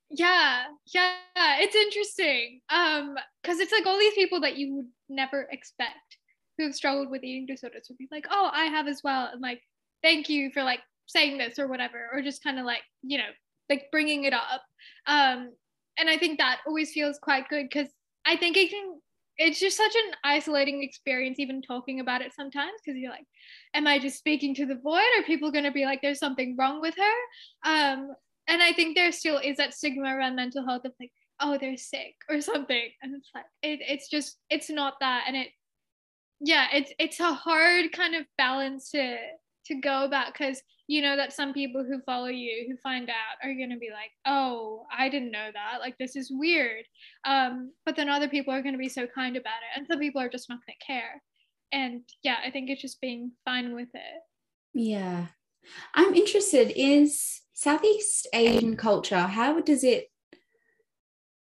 [0.10, 2.62] Yeah, yeah, it's interesting.
[2.70, 6.18] Um, because it's like all these people that you would never expect
[6.58, 9.42] who have struggled with eating disorders would be like, oh, I have as well, and
[9.42, 9.62] like,
[10.02, 13.30] thank you for like saying this or whatever, or just kind of like you know
[13.70, 14.64] like bringing it up.
[15.06, 15.52] Um,
[15.98, 17.90] and I think that always feels quite good because
[18.26, 19.00] I think it can
[19.38, 23.26] it's just such an isolating experience even talking about it sometimes because you're like
[23.74, 25.02] am i just speaking to the void?
[25.18, 27.70] Are people going to be like there's something wrong with her?
[27.70, 28.14] Um
[28.48, 31.12] and i think there still is that stigma around mental health of like
[31.44, 32.90] oh they're sick or something.
[33.02, 35.26] And it's like it, it's just it's not that.
[35.28, 35.50] And it
[36.40, 39.18] yeah it's it's a hard kind of balance to
[39.68, 43.38] to go about because you know that some people who follow you who find out
[43.42, 45.80] are going to be like oh i didn't know that.
[45.80, 46.86] Like this is weird.
[47.26, 50.00] Um, but then other people are going to be so kind about it and some
[50.00, 51.22] people are just not going to care.
[51.72, 54.22] And yeah i think it's just being fine with it.
[54.74, 55.28] Yeah.
[55.96, 60.08] I'm interested is southeast asian culture how does it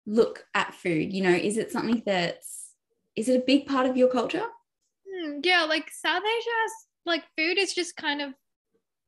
[0.06, 1.12] look at food?
[1.12, 2.74] You know is it something that's
[3.16, 4.46] is it a big part of your culture?
[5.08, 6.72] Hmm, yeah like south asia has
[7.06, 8.32] like food is just kind of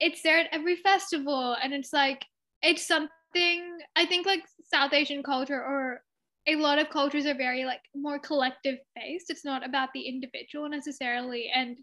[0.00, 2.24] it's there at every festival and it's like
[2.62, 6.02] it's something i think like south asian culture or
[6.48, 9.28] a lot of cultures are very like more collective based.
[9.28, 11.78] It's not about the individual necessarily and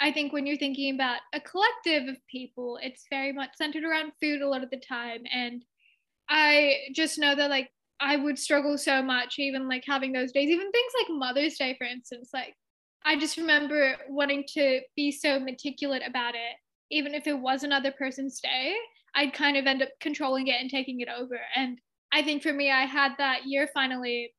[0.00, 4.12] i think when you're thinking about a collective of people it's very much centered around
[4.20, 5.62] food a lot of the time and
[6.28, 10.48] i just know that like i would struggle so much even like having those days.
[10.48, 12.54] Even things like mother's day for instance like
[13.04, 16.56] i just remember wanting to be so meticulous about it
[16.90, 18.74] even if it was another person's day,
[19.14, 21.38] I'd kind of end up controlling it and taking it over.
[21.56, 21.78] And
[22.12, 24.32] I think for me, I had that year finally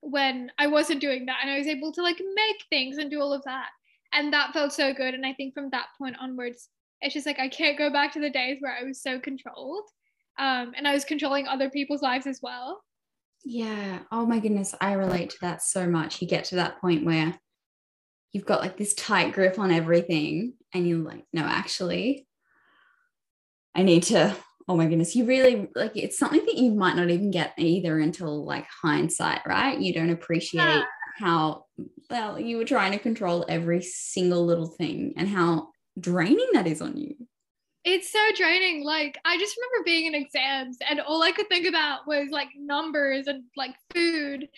[0.00, 3.20] when I wasn't doing that and I was able to like make things and do
[3.20, 3.68] all of that.
[4.12, 5.14] And that felt so good.
[5.14, 6.68] And I think from that point onwards,
[7.00, 9.84] it's just like I can't go back to the days where I was so controlled.
[10.38, 12.82] Um, and I was controlling other people's lives as well.
[13.44, 14.00] Yeah.
[14.10, 14.74] Oh my goodness.
[14.80, 16.20] I relate to that so much.
[16.20, 17.38] You get to that point where
[18.32, 22.26] you've got like this tight grip on everything and you're like no actually
[23.74, 24.34] i need to
[24.68, 27.98] oh my goodness you really like it's something that you might not even get either
[27.98, 29.78] until like hindsight right?
[29.78, 30.84] You don't appreciate yeah.
[31.18, 31.66] how
[32.10, 36.80] well you were trying to control every single little thing and how draining that is
[36.80, 37.14] on you.
[37.84, 38.84] It's so draining.
[38.84, 42.48] Like i just remember being in exams and all i could think about was like
[42.56, 44.48] numbers and like food.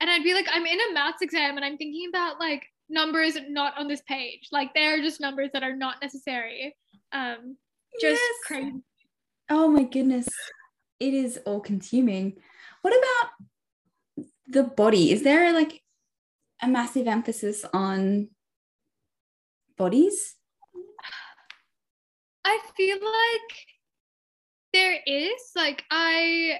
[0.00, 3.38] And i'd be like i'm in a maths exam and i'm thinking about like numbers
[3.48, 4.48] not on this page.
[4.52, 6.76] Like they are just numbers that are not necessary.
[7.12, 7.56] Um,
[8.00, 8.38] just yes.
[8.46, 8.82] crazy.
[9.48, 10.28] Oh my goodness.
[10.98, 12.36] It is all consuming.
[12.82, 15.12] What about the body?
[15.12, 15.82] Is there like
[16.62, 18.28] a massive emphasis on
[19.78, 20.36] bodies?
[22.44, 23.66] I feel like
[24.72, 25.40] there is.
[25.54, 26.58] Like, I,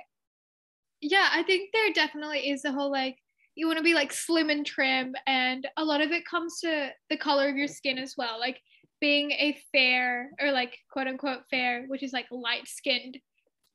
[1.00, 3.18] yeah, I think there definitely is a whole like
[3.60, 6.88] you want to be like slim and trim and a lot of it comes to
[7.10, 8.58] the color of your skin as well like
[9.02, 13.18] being a fair or like quote unquote fair which is like light skinned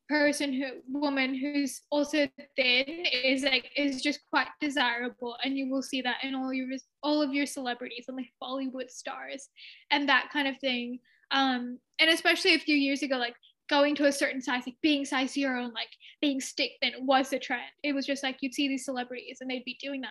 [0.09, 2.86] person who woman who's also thin
[3.23, 6.67] is like is just quite desirable and you will see that in all your
[7.03, 9.49] all of your celebrities and like bollywood stars
[9.91, 10.99] and that kind of thing.
[11.31, 13.36] Um and especially a few years ago like
[13.70, 15.89] going to a certain size, like being size zero and like
[16.22, 17.63] being stick thin was the trend.
[17.84, 20.09] It was just like you'd see these celebrities and they'd be doing that.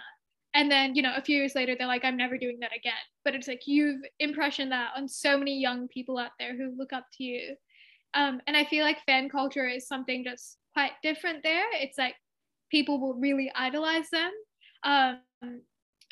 [0.55, 2.92] And then, you know, a few years later, they're like, I'm never doing that again.
[3.24, 6.92] But it's like you've impression that on so many young people out there who look
[6.92, 7.57] up to you.
[8.14, 11.66] Um, and I feel like fan culture is something just quite different there.
[11.72, 12.14] It's like
[12.70, 14.30] people will really idolize them.
[14.84, 15.18] Um,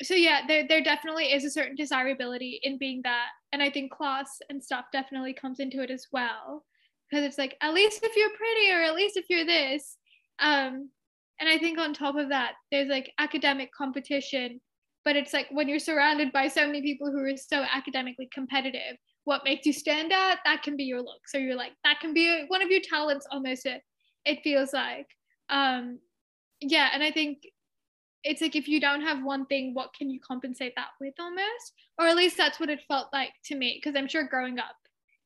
[0.01, 3.91] so yeah, there there definitely is a certain desirability in being that, and I think
[3.91, 6.65] class and stuff definitely comes into it as well,
[7.13, 9.97] because it's like at least if you're pretty or at least if you're this,
[10.39, 10.89] um,
[11.39, 14.59] and I think on top of that, there's like academic competition,
[15.05, 18.97] but it's like when you're surrounded by so many people who are so academically competitive,
[19.25, 20.37] what makes you stand out?
[20.43, 21.21] That can be your look.
[21.27, 23.67] So you're like that can be one of your talents almost.
[23.67, 23.81] It
[24.25, 25.07] it feels like,
[25.49, 25.99] um,
[26.61, 27.39] yeah, and I think
[28.23, 31.73] it's like if you don't have one thing, what can you compensate that with almost?
[31.99, 33.79] Or at least that's what it felt like to me.
[33.79, 34.75] Because I'm sure growing up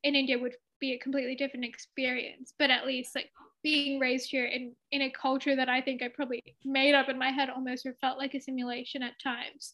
[0.03, 2.53] in India would be a completely different experience.
[2.57, 3.29] But at least like
[3.63, 7.17] being raised here in, in a culture that I think I probably made up in
[7.17, 9.73] my head almost or felt like a simulation at times.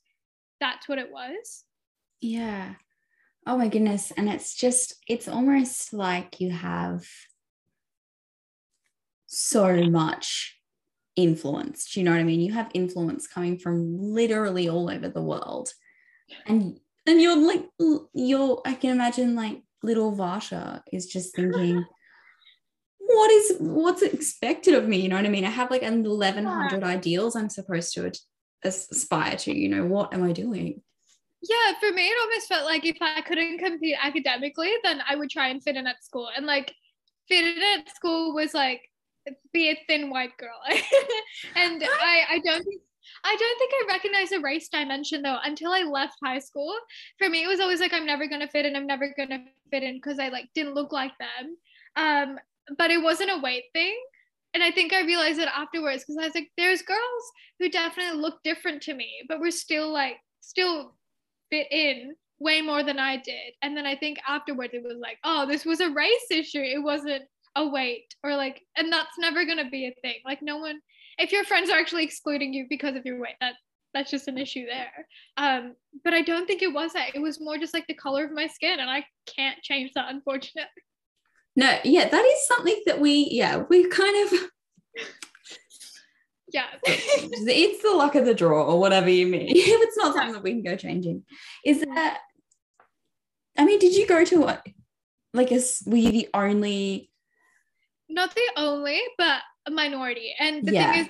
[0.60, 1.66] That's what it was.
[2.22, 2.76] Yeah.
[3.46, 4.12] Oh my goodness.
[4.16, 7.06] And it's just, it's almost like you have
[9.28, 10.60] so much
[11.16, 11.92] influence.
[11.92, 12.40] Do you know what I mean?
[12.40, 15.70] You have influence coming from literally all over the world.
[16.46, 17.66] And and you're like
[18.14, 21.86] you're I can imagine like little Varsha is just thinking
[23.00, 26.82] what is what's expected of me you know what i mean i have like 1100
[26.82, 26.88] yeah.
[26.88, 28.10] ideals i'm supposed to
[28.64, 30.82] aspire to you know what am i doing
[31.42, 35.30] yeah for me it almost felt like if i couldn't compete academically then i would
[35.30, 36.74] try and fit in at school and like
[37.28, 38.90] fit in at school was like
[39.54, 40.60] be a thin white girl.
[41.56, 42.82] and I, I don't think
[43.26, 46.74] I don't think I recognize a race dimension though until I left high school.
[47.18, 48.76] For me, it was always like I'm never gonna fit in.
[48.76, 49.44] I'm never gonna
[49.74, 51.58] fit in because I like didn't look like them.
[51.96, 52.38] Um,
[52.78, 53.96] but it wasn't a weight thing,
[54.54, 57.24] and I think I realized it afterwards because I was like, there's girls
[57.60, 60.96] who definitely look different to me, but we're still like still
[61.50, 63.54] fit in way more than I did.
[63.62, 66.62] And then I think afterwards it was like, oh, this was a race issue.
[66.62, 67.24] It wasn't
[67.56, 70.80] a weight or like and that's never to be a thing like no one
[71.20, 73.54] if your friends are actually excluding you because of your weight that
[73.94, 75.08] that's just an issue there.
[75.38, 77.16] Um but i don't think it was that.
[77.16, 80.10] It was more just like the color of my skin and i can't change that
[80.10, 80.70] unfortunately.
[81.56, 84.40] No yeah that is something that we yeah we kind of
[86.54, 86.66] yeah.
[86.86, 89.50] It's the luck of the draw or whatever you mean.
[89.56, 91.24] If it's not something that we can go changing.
[91.66, 92.20] Is that
[93.58, 94.66] i mean did you go to what
[95.34, 97.12] like a were you the only
[98.14, 100.36] not the only, but a minority.
[100.40, 100.92] And the yeah.
[100.92, 101.08] thing is,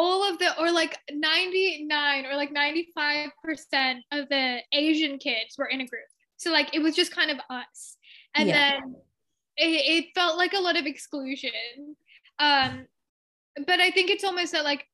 [0.00, 3.28] all of the, or like 99 or like 95%
[4.12, 6.06] of the Asian kids were in a group.
[6.38, 7.98] So like it was just kind of us.
[8.34, 8.80] And yeah.
[8.80, 8.94] then
[9.58, 11.50] it, it felt like a lot of exclusion.
[12.38, 12.86] Um,
[13.66, 14.86] but I think it's almost that like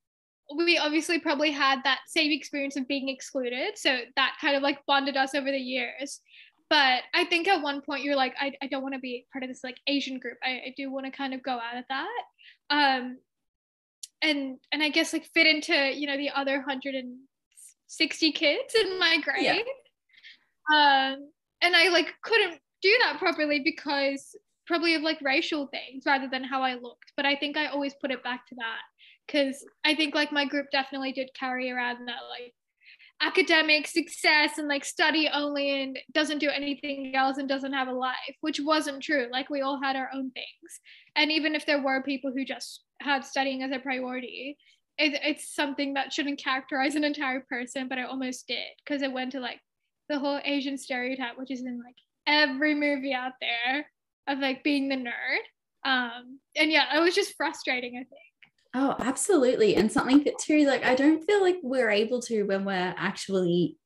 [0.57, 3.79] we obviously probably had that same experience of being excluded.
[3.79, 6.21] So that kind of like bonded us over the years
[6.69, 9.45] but I think at one point you're like, I, I don't want to be part
[9.45, 10.39] of this like Asian group.
[10.43, 12.23] I, I do want to kind of go out of that.
[12.71, 13.19] Um,
[14.23, 19.19] and and I guess like fit into you know the other 160 kids in my
[19.23, 19.43] grade.
[19.45, 19.55] Yeah.
[20.69, 21.31] Um,
[21.63, 24.35] and I like couldn't do that properly because
[24.67, 27.13] probably of like racial things rather than how I looked.
[27.17, 28.81] But I think I always put it back to that
[29.27, 32.53] because I think like my group definitely did carry around that like
[33.23, 37.93] academic success and like study only and doesn't do anything else and doesn't have a
[37.93, 39.29] life, which wasn't true.
[39.31, 40.81] Like we all had our own things.
[41.15, 44.57] And even if there were people who just had studying as a priority,
[44.99, 49.13] it, it's something that shouldn't characterize an entire person, but I almost did because it
[49.13, 49.61] went to like
[50.09, 53.87] the whole Asian stereotype, which is in like every movie out there
[54.29, 55.41] of like being the nerd.
[55.85, 58.11] Um, and yeah, it was just frustrating, I think.
[58.75, 59.77] Oh, absolutely.
[59.77, 63.79] And something that too, like, I don't feel like we're able to when we're actually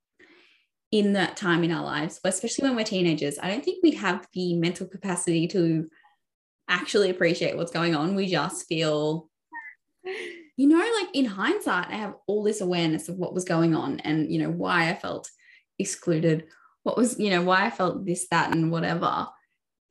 [0.90, 3.38] in that time in our lives, especially when we're teenagers.
[3.40, 5.88] I don't think we have the mental capacity to
[6.70, 8.14] actually appreciate what's going on.
[8.14, 9.28] We just feel,
[10.56, 14.00] you know, like in hindsight, I have all this awareness of what was going on
[14.00, 15.28] and, you know, why I felt
[15.78, 16.46] excluded,
[16.84, 19.26] what was, you know, why I felt this, that, and whatever.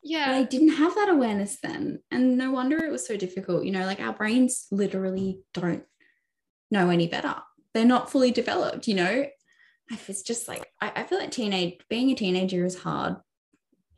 [0.02, 0.28] Yeah.
[0.28, 2.00] But i didn't have that awareness then.
[2.10, 3.66] And no wonder it was so difficult.
[3.66, 5.84] You know like our brains literally don't
[6.72, 7.36] know any better.
[7.74, 9.26] They're not fully developed you know?
[10.08, 13.18] It's just like I, I feel like teenage being a teenager is hard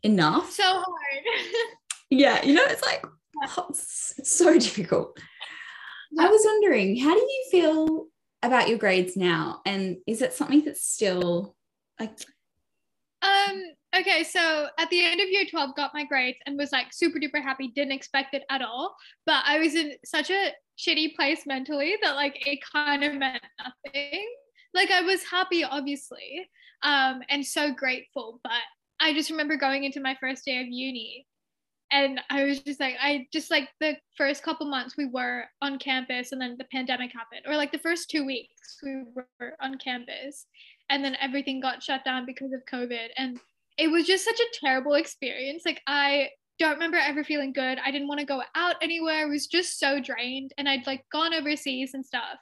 [0.04, 0.52] enough.
[0.52, 0.86] So hard
[2.12, 3.04] yeah you know it's like
[3.44, 5.18] oh, it's, it's so difficult
[6.20, 8.06] i was wondering how do you feel
[8.44, 11.56] about your grades now and is it something that's still
[12.00, 12.12] like
[13.24, 16.94] um Okay, so at the end of year 12, got my grades and was like
[16.94, 18.96] super duper happy, didn't expect it at all.
[19.26, 23.44] But I was in such a shitty place mentally that like it kind of meant
[23.60, 24.26] nothing.
[24.74, 26.48] Like I was happy, obviously,
[26.84, 28.40] um, and so grateful.
[28.44, 28.62] But
[29.02, 31.26] I just remember going into my first day of uni
[31.92, 35.78] and I was just like, I just like the first couple months we were on
[35.78, 39.78] campus and then the pandemic happened, or like the first two weeks we were on
[39.78, 40.46] campus
[40.90, 43.08] and then everything got shut down because of COVID.
[43.18, 43.40] And
[43.78, 45.64] it was just such a terrible experience.
[45.66, 46.30] Like I
[46.60, 47.80] don't remember ever feeling good.
[47.84, 49.24] I didn't want to go out anywhere.
[49.24, 50.54] I was just so drained.
[50.58, 52.38] And I'd like gone overseas and stuff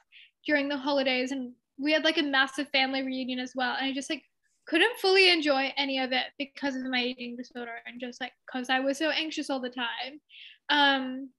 [0.46, 1.32] during the holidays.
[1.32, 3.76] And we had like a massive family reunion as well.
[3.76, 4.22] And I just like
[4.66, 8.70] couldn't fully enjoy any of it because of my eating disorder and just like because
[8.70, 10.20] I was so anxious all the time.
[10.68, 11.30] Um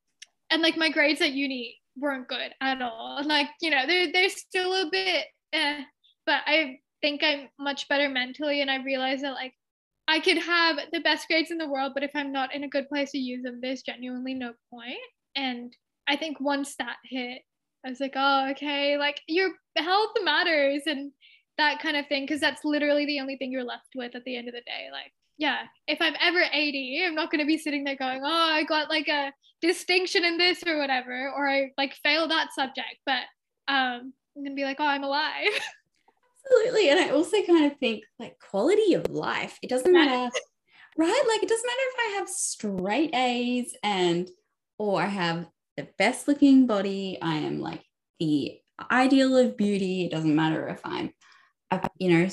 [0.50, 3.22] and like my grades at uni weren't good at all.
[3.26, 5.82] Like, you know, they're they're still a bit eh,
[6.26, 9.54] but I think I'm much better mentally and I realized that like
[10.08, 12.70] I could have the best grades in the world, but if I'm not in a
[12.70, 14.98] good place to use them, there's genuinely no point.
[15.36, 15.74] And
[16.08, 17.44] I think once that hit,
[17.86, 21.12] I was like, oh, okay, like your health matters and
[21.62, 24.36] that kind of thing, because that's literally the only thing you're left with at the
[24.36, 24.90] end of the day.
[24.92, 28.28] Like, yeah, if I'm ever 80, I'm not going to be sitting there going, oh,
[28.28, 29.32] I got like a
[29.62, 33.24] distinction in this or whatever, or I like failed that subject, but
[33.68, 35.48] um, I'm going to be like, oh, I'm alive.
[36.46, 36.90] Absolutely.
[36.90, 40.32] And I also kind of think like quality of life, it doesn't matter,
[40.98, 41.24] right?
[41.28, 44.30] Like it doesn't matter if I have straight A's and
[44.78, 45.48] or I have
[45.78, 47.84] the best looking body, I am like
[48.20, 48.60] the
[48.90, 50.06] ideal of beauty.
[50.06, 51.14] It doesn't matter if I'm,
[52.00, 52.30] you know,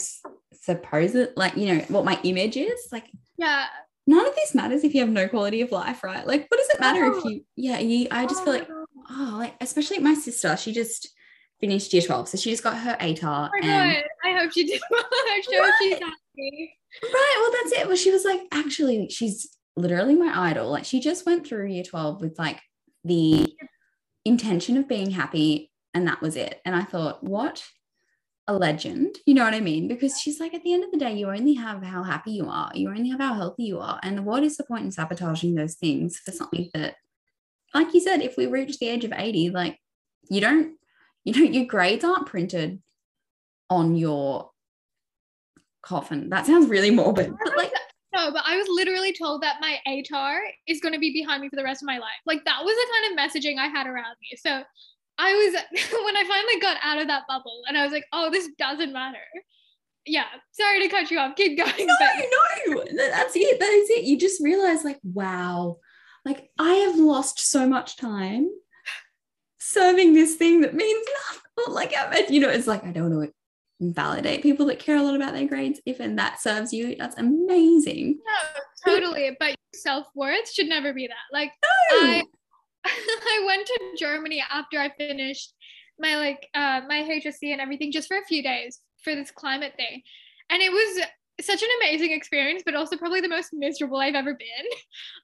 [0.52, 2.88] supposed like, you know, what my image is.
[2.92, 3.04] Like,
[3.36, 3.66] yeah.
[4.06, 6.26] None of this matters if you have no quality of life, right?
[6.26, 7.18] Like, what does it matter oh.
[7.18, 8.44] if you, yeah, you, I just oh.
[8.44, 11.08] feel like, oh, oh, like, especially my sister, she just,
[11.60, 12.28] finished year 12.
[12.28, 13.50] So she just got her ATAR.
[13.52, 15.04] Oh and I hope she did well.
[15.10, 15.72] I hope right.
[15.80, 16.74] she's happy.
[17.02, 17.36] Right.
[17.40, 17.86] Well, that's it.
[17.86, 20.70] Well, she was like, actually, she's literally my idol.
[20.70, 22.60] Like she just went through year 12 with like
[23.04, 23.52] the
[24.24, 25.70] intention of being happy.
[25.94, 26.60] And that was it.
[26.64, 27.64] And I thought, what
[28.48, 29.18] a legend.
[29.26, 29.86] You know what I mean?
[29.86, 32.48] Because she's like, at the end of the day, you only have how happy you
[32.48, 32.70] are.
[32.74, 34.00] You only have how healthy you are.
[34.02, 36.96] And what is the point in sabotaging those things for something that,
[37.74, 39.78] like you said, if we reach the age of 80, like
[40.30, 40.78] you don't
[41.24, 42.80] you know, your grades aren't printed
[43.68, 44.50] on your
[45.82, 46.30] coffin.
[46.30, 47.34] That sounds really morbid.
[47.44, 47.72] But like
[48.14, 51.50] no, but I was literally told that my ATAR is going to be behind me
[51.50, 52.20] for the rest of my life.
[52.24, 54.38] Like that was the kind of messaging I had around me.
[54.38, 54.62] So
[55.18, 55.54] I was
[56.04, 58.92] when I finally got out of that bubble and I was like, oh, this doesn't
[58.92, 59.18] matter.
[60.06, 61.36] Yeah, sorry to cut you off.
[61.36, 61.86] Keep going.
[61.86, 61.94] No,
[62.74, 63.60] but- no, that's it.
[63.60, 64.04] That is it.
[64.04, 65.78] You just realize, like, wow,
[66.24, 68.48] like I have lost so much time
[69.58, 71.74] serving this thing that means nothing.
[71.74, 71.92] Like,
[72.30, 73.34] you know, it's like, I don't want to
[73.92, 75.80] validate people that care a lot about their grades.
[75.86, 78.18] If and that serves you, that's amazing.
[78.24, 79.36] No, totally.
[79.38, 81.14] But self worth should never be that.
[81.32, 81.52] Like,
[81.90, 81.98] no.
[82.06, 82.22] I,
[82.86, 85.54] I went to Germany after I finished
[85.98, 89.74] my like uh, my HSC and everything just for a few days for this climate
[89.76, 90.02] thing,
[90.50, 91.06] and it was
[91.40, 94.48] such an amazing experience, but also probably the most miserable I've ever been.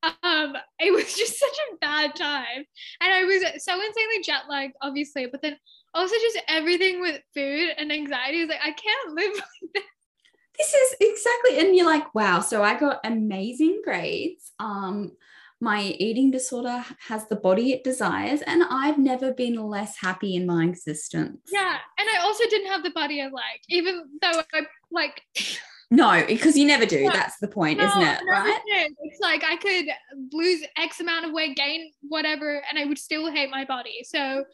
[0.22, 2.64] Um, it was just such a bad time.
[3.00, 5.56] And I was so insanely jet lagged, obviously, but then
[5.94, 9.84] also just everything with food and anxiety is like, I can't live like this.
[10.58, 12.40] This is exactly, and you're like, wow.
[12.40, 14.52] So I got amazing grades.
[14.58, 15.12] Um,
[15.64, 20.46] my eating disorder has the body it desires, and I've never been less happy in
[20.46, 21.40] my existence.
[21.50, 25.22] Yeah, and I also didn't have the body I like, even though I like
[25.90, 27.00] no, because you never do.
[27.00, 27.12] Yeah.
[27.12, 28.20] That's the point, no, isn't it?
[28.28, 28.60] Right?
[29.02, 29.86] It's like I could
[30.32, 34.04] lose X amount of weight, gain whatever, and I would still hate my body.
[34.04, 34.44] So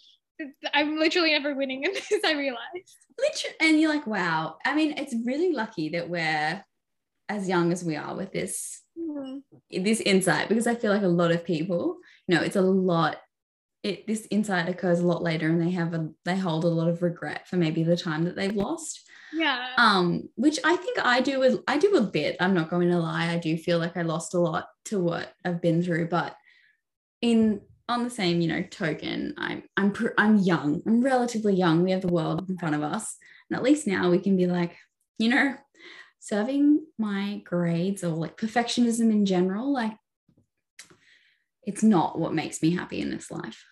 [0.72, 2.96] I'm literally never winning in this, I realized.
[3.18, 4.56] Literally, and you're like, wow.
[4.64, 6.64] I mean, it's really lucky that we're
[7.28, 9.82] as young as we are with this mm-hmm.
[9.82, 13.16] this insight because I feel like a lot of people, you know, it's a lot
[13.82, 16.88] it this insight occurs a lot later and they have a they hold a lot
[16.88, 21.20] of regret for maybe the time that they've lost yeah um which i think i
[21.20, 23.96] do with i do a bit i'm not going to lie i do feel like
[23.96, 26.36] i lost a lot to what i've been through but
[27.22, 31.90] in on the same you know token i'm i'm i'm young i'm relatively young we
[31.90, 33.16] have the world in front of us
[33.48, 34.76] and at least now we can be like
[35.18, 35.54] you know
[36.20, 39.92] serving my grades or like perfectionism in general like
[41.62, 43.64] it's not what makes me happy in this life.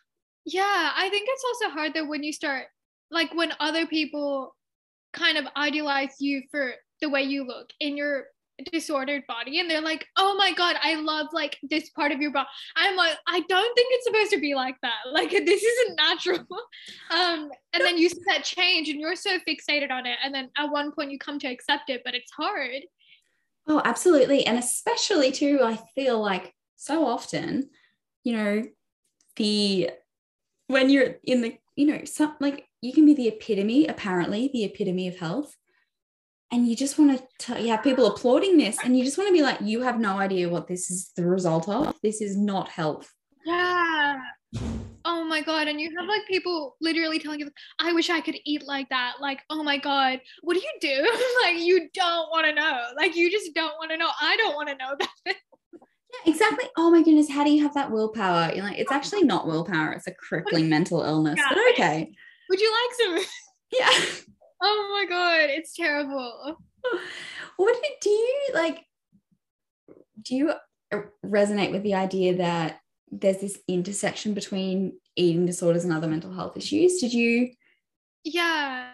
[0.44, 2.66] Yeah i think it's also hard that when you start
[3.10, 4.54] like when other people
[5.12, 8.24] kind of idealize you for the way you look in your
[8.72, 12.32] disordered body and they're like oh my god i love like this part of your
[12.32, 15.96] body i'm like i don't think it's supposed to be like that like this isn't
[15.96, 16.38] natural
[17.10, 20.50] um and then you see that change and you're so fixated on it and then
[20.56, 22.82] at one point you come to accept it but it's hard
[23.68, 24.46] Oh, absolutely.
[24.46, 27.68] And especially too, I feel like so often,
[28.24, 28.64] you know,
[29.36, 29.90] the
[30.68, 34.64] when you're in the, you know, some like you can be the epitome, apparently, the
[34.64, 35.54] epitome of health.
[36.50, 39.34] And you just want to, you have people applauding this, and you just want to
[39.34, 41.94] be like, you have no idea what this is the result of.
[42.02, 43.12] This is not health.
[43.44, 44.16] Yeah.
[45.04, 45.68] Oh my god.
[45.68, 49.14] And you have like people literally telling you, I wish I could eat like that.
[49.20, 51.02] Like, oh my god, what do you do?
[51.42, 52.82] like you don't want to know.
[52.96, 54.08] Like you just don't want to know.
[54.20, 55.10] I don't want to know that.
[55.26, 56.64] Yeah, exactly.
[56.76, 58.52] Oh my goodness, how do you have that willpower?
[58.54, 61.36] You're like, it's actually not willpower, it's a crippling mental illness.
[61.36, 61.48] Yeah.
[61.50, 62.12] But okay.
[62.48, 63.32] Would you like some?
[63.70, 63.90] Yeah.
[64.60, 66.56] Oh my god, it's terrible.
[67.56, 68.84] What do you like?
[70.22, 70.52] Do you
[71.24, 72.80] resonate with the idea that
[73.10, 76.98] there's this intersection between eating disorders and other mental health issues.
[77.00, 77.50] Did you?
[78.24, 78.90] Yeah.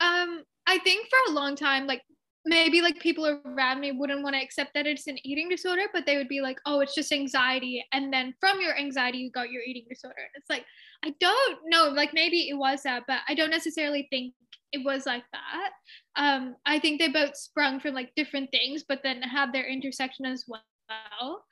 [0.00, 2.02] Um, I think for a long time, like
[2.46, 6.06] maybe like people around me wouldn't want to accept that it's an eating disorder, but
[6.06, 7.84] they would be like, oh, it's just anxiety.
[7.92, 10.30] And then from your anxiety, you got your eating disorder.
[10.34, 10.64] It's like,
[11.04, 14.32] I don't know, like maybe it was that, but I don't necessarily think
[14.72, 15.70] it was like that.
[16.16, 20.24] Um, I think they both sprung from like different things, but then had their intersection
[20.24, 21.44] as well.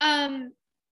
[0.00, 0.52] Um,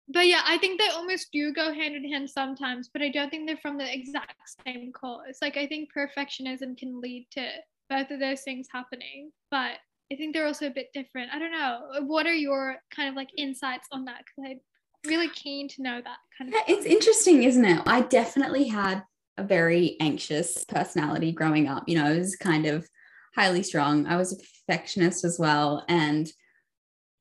[0.09, 3.29] but yeah, I think they almost do go hand in hand sometimes, but I don't
[3.29, 4.35] think they're from the exact
[4.65, 5.37] same cause.
[5.41, 7.47] Like I think perfectionism can lead to
[7.89, 9.77] both of those things happening, but
[10.11, 11.31] I think they're also a bit different.
[11.33, 12.05] I don't know.
[12.07, 14.19] What are your kind of like insights on that?
[14.19, 14.59] Because I'm
[15.05, 16.55] really keen to know that kind of.
[16.55, 17.81] Yeah, it's interesting, isn't it?
[17.85, 19.03] I definitely had
[19.37, 21.83] a very anxious personality growing up.
[21.87, 22.87] You know, I was kind of
[23.35, 24.05] highly strong.
[24.05, 26.31] I was a perfectionist as well, and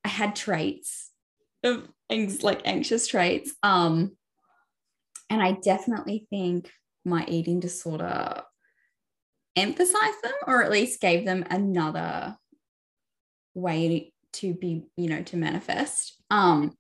[0.04, 1.10] I had traits
[1.62, 3.52] of things like anxious traits.
[3.62, 4.16] Um,
[5.28, 6.70] and I definitely think
[7.04, 8.42] my eating disorder
[9.56, 12.36] emphasized them or at least gave them another
[13.54, 16.20] way to be, you know, to manifest.
[16.30, 16.76] Um,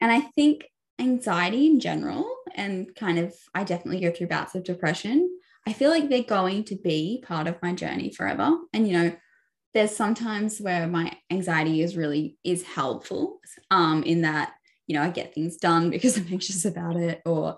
[0.00, 0.66] and I think
[0.98, 5.30] anxiety in general, and kind of, I definitely go through bouts of depression.
[5.66, 8.56] I feel like they're going to be part of my journey forever.
[8.72, 9.12] And, you know,
[9.74, 13.40] there's sometimes where my anxiety is really is helpful
[13.70, 14.52] um in that
[14.86, 17.56] you know i get things done because i'm anxious about it or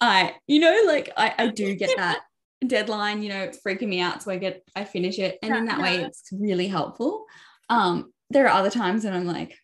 [0.00, 2.20] i you know like i, I do get that
[2.66, 5.80] deadline you know freaking me out so i get i finish it and in that
[5.80, 7.26] way it's really helpful
[7.68, 9.54] um there are other times when i'm like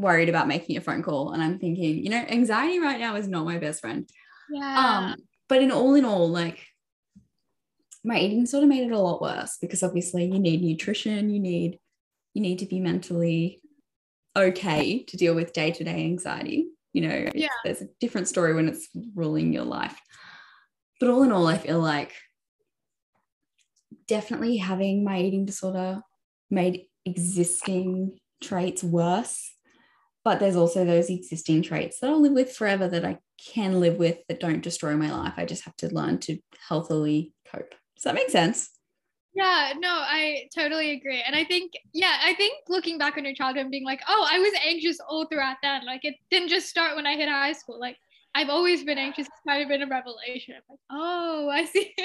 [0.00, 3.28] worried about making a phone call and i'm thinking you know anxiety right now is
[3.28, 4.08] not my best friend
[4.50, 5.16] yeah um
[5.48, 6.58] but in all in all like
[8.04, 11.40] my eating sort of made it a lot worse because obviously you need nutrition, you
[11.40, 11.78] need
[12.34, 13.60] you need to be mentally
[14.36, 16.68] okay to deal with day-to-day anxiety.
[16.92, 17.48] You know, yeah.
[17.64, 19.98] there's a different story when it's ruling your life.
[20.98, 22.12] But all in all, I feel like
[24.06, 26.02] definitely having my eating disorder
[26.50, 29.52] made existing traits worse.
[30.24, 33.96] But there's also those existing traits that I'll live with forever that I can live
[33.96, 35.34] with that don't destroy my life.
[35.36, 37.74] I just have to learn to healthily cope.
[37.96, 38.70] Does that make sense?
[39.34, 41.22] Yeah, no, I totally agree.
[41.24, 44.28] And I think, yeah, I think looking back on your childhood and being like, oh,
[44.30, 45.84] I was anxious all throughout that.
[45.84, 47.78] Like it didn't just start when I hit high school.
[47.78, 47.96] Like
[48.34, 49.26] I've always been anxious.
[49.26, 50.54] It's kind of been a revelation.
[50.56, 51.94] I'm like, oh, I see.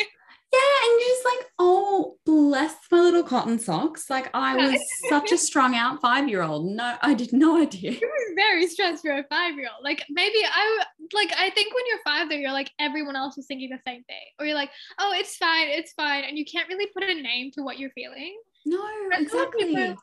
[0.53, 4.09] Yeah, and you're just like, oh, bless my little cotton socks.
[4.09, 4.79] Like I was
[5.09, 6.65] such a strung out five year old.
[6.65, 7.91] No, I did no idea.
[7.91, 9.83] You were very stressed for a five year old.
[9.83, 10.83] Like maybe I
[11.13, 14.03] like I think when you're five, though, you're like everyone else is thinking the same
[14.03, 17.13] thing, or you're like, oh, it's fine, it's fine, and you can't really put a
[17.13, 18.37] name to what you're feeling.
[18.65, 19.73] No, exactly.
[19.73, 19.97] Like,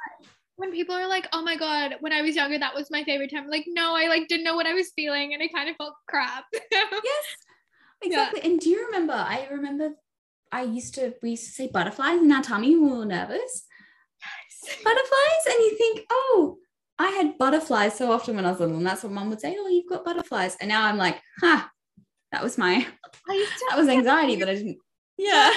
[0.57, 3.31] when people are like, "Oh my god, when I was younger, that was my favorite
[3.31, 5.77] time." Like, no, I like didn't know what I was feeling, and I kind of
[5.77, 6.45] felt crap.
[6.73, 7.25] yes,
[8.03, 8.41] exactly.
[8.43, 8.49] Yeah.
[8.49, 9.15] And do you remember?
[9.15, 9.91] I remember
[10.53, 13.67] I used to, we used to say butterflies in our tummy when we were nervous.
[14.21, 14.77] Yes.
[14.85, 15.47] Butterflies.
[15.47, 16.59] And you think, oh,
[16.99, 18.77] I had butterflies so often when I was little.
[18.77, 20.57] And that's what mom would say, oh, you've got butterflies.
[20.61, 21.63] And now I'm like, huh,
[22.31, 22.87] that was my,
[23.27, 24.79] that was anxiety that I didn't,
[25.17, 25.53] yeah.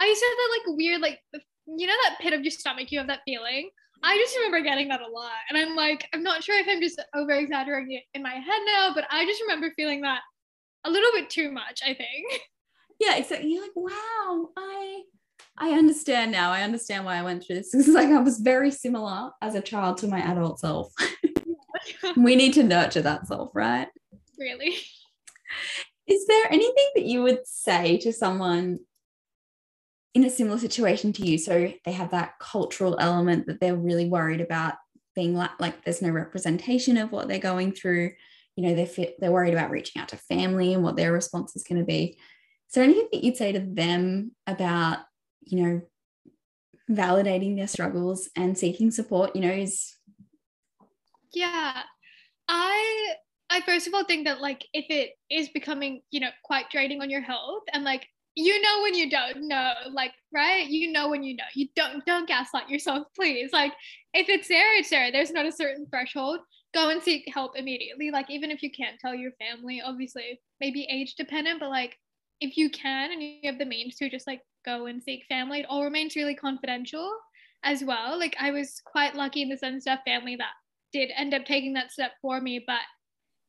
[0.00, 1.18] I used to have that like weird, like,
[1.66, 3.70] you know, that pit of your stomach, you have that feeling.
[4.02, 5.30] I just remember getting that a lot.
[5.48, 8.60] And I'm like, I'm not sure if I'm just over exaggerating it in my head
[8.66, 10.20] now, but I just remember feeling that
[10.84, 12.40] a little bit too much, I think.
[13.02, 15.02] yeah exactly you're like wow i
[15.58, 16.50] i understand now.
[16.50, 17.74] I understand why i went through this.
[17.74, 20.92] It's like i was very similar as a child to my adult self.
[22.16, 23.88] We need to nurture that self right?
[24.38, 24.76] Really?
[26.06, 28.80] Is there anything that you would say to someone
[30.14, 31.38] in a similar situation to you?
[31.38, 34.74] So they have that cultural element that they're really worried about
[35.14, 38.12] being like like there's no representation of what they're going through.
[38.56, 41.56] You know they fit they're worried about reaching out to family and what their response
[41.56, 42.18] is going to be
[42.72, 45.00] is there anything that you'd say to them about,
[45.42, 45.82] you know,
[46.90, 49.94] validating their struggles and seeking support, you know, is
[51.34, 51.82] yeah.
[52.48, 53.12] I
[53.50, 57.02] I first of all think that like if it is becoming, you know, quite draining
[57.02, 60.66] on your health and like you know when you don't know, like right?
[60.66, 61.44] You know when you know.
[61.54, 63.52] You don't don't gaslight yourself, please.
[63.52, 63.74] Like
[64.14, 65.12] if it's there, it's there.
[65.12, 66.38] There's not a certain threshold.
[66.72, 68.10] Go and seek help immediately.
[68.10, 71.98] Like even if you can't tell your family, obviously maybe age dependent, but like
[72.42, 75.60] if you can and you have the means to just like go and seek family,
[75.60, 77.10] it all remains really confidential
[77.64, 78.18] as well.
[78.18, 80.52] Like I was quite lucky in the sense of family that
[80.92, 82.80] did end up taking that step for me, but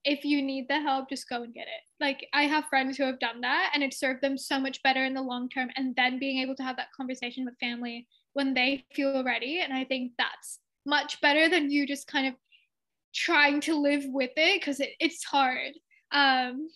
[0.06, 1.84] if you need the help, just go and get it.
[2.00, 5.04] Like I have friends who have done that and it served them so much better
[5.04, 5.70] in the long term.
[5.76, 9.62] And then being able to have that conversation with family when they feel ready.
[9.62, 12.34] And I think that's much better than you just kind of
[13.16, 15.72] trying to live with it because it, it's hard.
[16.12, 16.68] Um,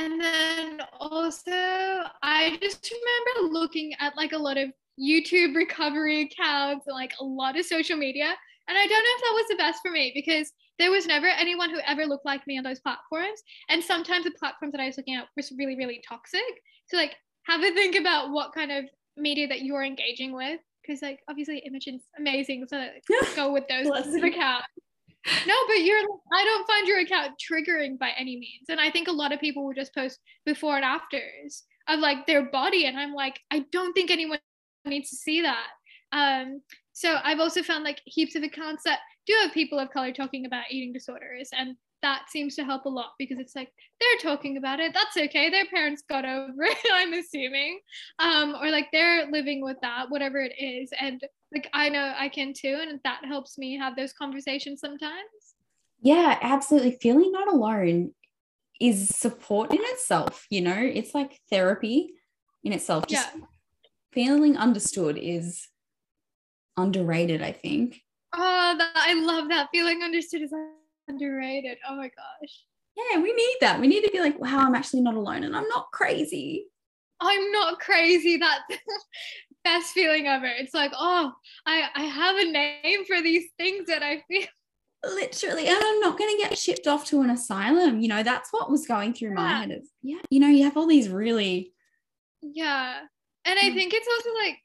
[0.00, 1.50] and then also,
[2.22, 4.70] I just remember looking at like a lot of
[5.00, 8.34] YouTube recovery accounts and like a lot of social media.
[8.68, 11.26] And I don't know if that was the best for me because there was never
[11.26, 13.40] anyone who ever looked like me on those platforms.
[13.68, 16.40] And sometimes the platforms that I was looking at was really, really toxic.
[16.88, 18.84] So like have a think about what kind of
[19.16, 20.60] media that you're engaging with.
[20.82, 22.66] Because like obviously Imogen's amazing.
[22.68, 23.02] So like,
[23.34, 24.66] go with those accounts.
[25.46, 25.98] No, but you're
[26.32, 28.66] I don't find your account triggering by any means.
[28.68, 32.26] And I think a lot of people will just post before and afters of like
[32.26, 32.86] their body.
[32.86, 34.38] And I'm like, I don't think anyone
[34.84, 35.66] needs to see that.
[36.12, 36.62] Um,
[36.92, 40.46] so I've also found like heaps of accounts that do have people of color talking
[40.46, 43.70] about eating disorders and that seems to help a lot because it's like
[44.00, 47.80] they're talking about it that's okay their parents got over it i'm assuming
[48.18, 51.20] um, or like they're living with that whatever it is and
[51.52, 55.54] like i know i can too and that helps me have those conversations sometimes
[56.00, 58.12] yeah absolutely feeling not alone
[58.80, 62.12] is support in itself you know it's like therapy
[62.64, 63.42] in itself just yeah.
[64.12, 65.68] feeling understood is
[66.76, 68.02] underrated i think
[68.38, 70.52] Oh, that, I love that feeling understood is
[71.08, 71.78] underrated.
[71.88, 72.64] Oh my gosh.
[72.96, 73.80] Yeah, we need that.
[73.80, 76.66] We need to be like, wow, I'm actually not alone and I'm not crazy.
[77.20, 78.36] I'm not crazy.
[78.36, 78.80] That's
[79.66, 80.46] best feeling ever.
[80.46, 81.32] It's like, oh,
[81.66, 84.46] I, I have a name for these things that I feel.
[85.04, 88.00] Literally, and I'm not going to get shipped off to an asylum.
[88.00, 89.34] You know, that's what was going through yeah.
[89.34, 89.70] my head.
[89.70, 91.72] Is yeah, you know, you have all these really.
[92.42, 93.00] Yeah,
[93.44, 94.56] and I think it's also like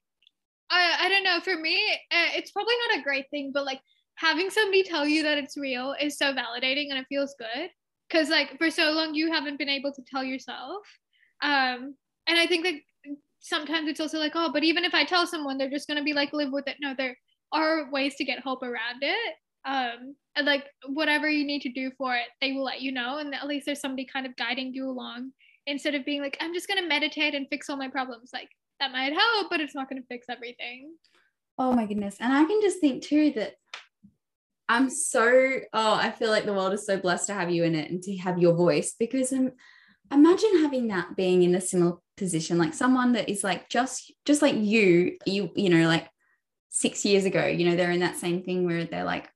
[0.71, 1.41] I, I don't know.
[1.41, 1.77] For me,
[2.11, 3.81] eh, it's probably not a great thing, but like
[4.15, 7.69] having somebody tell you that it's real is so validating and it feels good.
[8.09, 10.83] Cause like for so long you haven't been able to tell yourself.
[11.41, 11.95] Um,
[12.27, 12.83] and I think like
[13.41, 16.13] sometimes it's also like, oh, but even if I tell someone, they're just gonna be
[16.13, 16.77] like, live with it.
[16.79, 17.17] No, there
[17.51, 19.35] are ways to get help around it.
[19.63, 23.17] Um, and like whatever you need to do for it, they will let you know.
[23.17, 25.31] And at least there's somebody kind of guiding you along
[25.67, 28.31] instead of being like, I'm just gonna meditate and fix all my problems.
[28.33, 28.49] Like
[28.81, 30.93] that might help, but it's not going to fix everything.
[31.57, 32.17] Oh my goodness.
[32.19, 33.53] And I can just think too that
[34.67, 37.75] I'm so, oh, I feel like the world is so blessed to have you in
[37.75, 39.51] it and to have your voice because um,
[40.11, 44.41] imagine having that being in a similar position, like someone that is like just, just
[44.41, 46.07] like you, you, you know, like
[46.69, 49.29] six years ago, you know, they're in that same thing where they're like,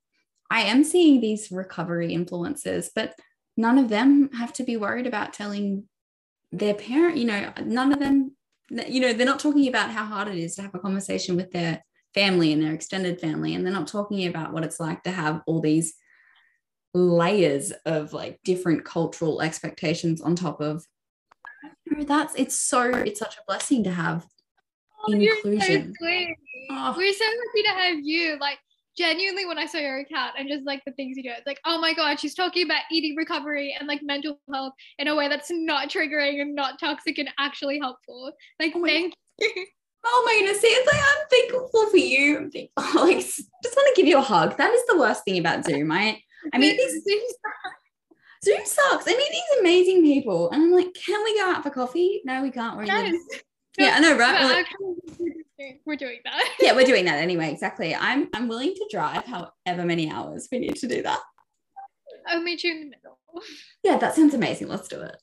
[0.49, 3.15] I am seeing these recovery influences, but
[3.57, 5.86] none of them have to be worried about telling
[6.51, 8.36] their parent, you know, none of them
[8.69, 11.51] you know they're not talking about how hard it is to have a conversation with
[11.51, 11.83] their
[12.13, 15.41] family and their extended family and they're not talking about what it's like to have
[15.45, 15.95] all these
[16.93, 20.86] layers of like different cultural expectations on top of
[22.03, 24.25] that's it's so it's such a blessing to have
[25.07, 26.07] oh, inclusion so
[26.71, 26.93] oh.
[26.97, 28.59] we're so happy to have you like
[28.97, 31.59] genuinely when I saw your account and just like the things you do, it's like,
[31.65, 35.27] oh my god, she's talking about eating recovery and like mental health in a way
[35.27, 38.31] that's not triggering and not toxic and actually helpful.
[38.59, 39.65] Like, oh thank you.
[40.07, 42.37] Oh my goodness, see, it's like I'm thankful for you.
[42.37, 44.55] I'm thankful, like, just want to give you a hug.
[44.57, 45.89] That is the worst thing about Zoom.
[45.89, 46.21] right?
[46.53, 47.03] I mean, these
[48.45, 49.07] Zoom sucks.
[49.07, 52.21] I meet these amazing people, and I'm like, can we go out for coffee?
[52.25, 52.77] No, we can't.
[52.77, 52.85] We're.
[53.77, 54.65] Yeah, I know, right?
[55.85, 56.55] we're doing that.
[56.61, 57.51] yeah, we're doing that anyway.
[57.51, 57.93] Exactly.
[57.93, 61.19] I'm I'm willing to drive however many hours we need to do that.
[62.25, 63.19] I'll meet you in the middle.
[63.83, 64.69] Yeah, that sounds amazing.
[64.69, 65.17] Let's do it.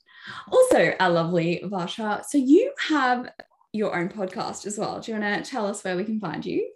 [0.50, 2.22] Also, our lovely Varsha.
[2.26, 3.30] So you have
[3.72, 5.00] your own podcast as well.
[5.00, 6.70] Do you want to tell us where we can find you?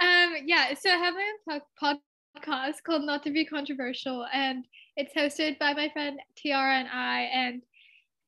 [0.00, 0.74] Um, yeah.
[0.74, 2.00] So I have my own
[2.30, 4.66] podcast called Not to Be Controversial, and
[4.96, 7.62] it's hosted by my friend Tiara and I, and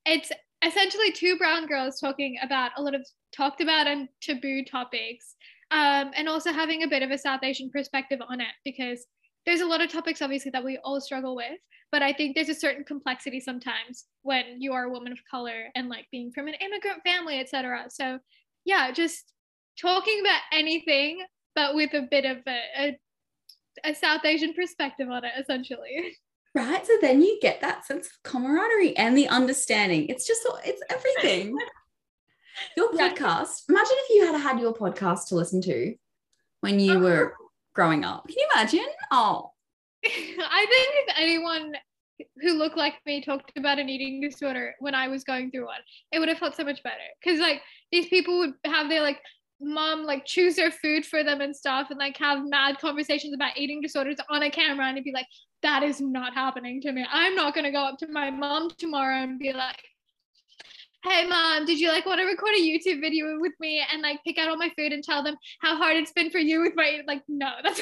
[0.05, 0.31] it's
[0.65, 3.05] essentially two brown girls talking about a lot of
[3.35, 5.35] talked about and taboo topics
[5.71, 9.05] um, and also having a bit of a south asian perspective on it because
[9.45, 11.59] there's a lot of topics obviously that we all struggle with
[11.91, 15.65] but i think there's a certain complexity sometimes when you are a woman of color
[15.75, 18.17] and like being from an immigrant family etc so
[18.63, 19.33] yeah just
[19.79, 21.23] talking about anything,
[21.55, 22.99] but with a bit of a, a,
[23.83, 26.15] a South Asian perspective on it, essentially.
[26.55, 26.87] Right.
[26.87, 30.07] So then you get that sense of camaraderie and the understanding.
[30.07, 31.57] It's just, it's everything.
[32.77, 35.93] Your podcast, imagine if you had had your podcast to listen to
[36.61, 37.47] when you were uh-huh.
[37.73, 38.25] growing up.
[38.29, 38.85] Can you imagine?
[39.11, 39.51] Oh.
[40.05, 41.73] I think if anyone
[42.41, 45.81] who looked like me talked about an eating disorder when I was going through one,
[46.13, 46.95] it would have felt so much better.
[47.21, 49.19] Cause like these people would have their like
[49.61, 53.57] mom like choose their food for them and stuff and like have mad conversations about
[53.57, 55.27] eating disorders on a camera and it'd be like
[55.65, 58.69] that is not happening to me i'm not going to go up to my mom
[58.77, 59.81] tomorrow and be like
[61.03, 64.19] hey mom did you like want to record a youtube video with me and like
[64.23, 66.73] pick out all my food and tell them how hard it's been for you with
[66.75, 67.81] my like no that's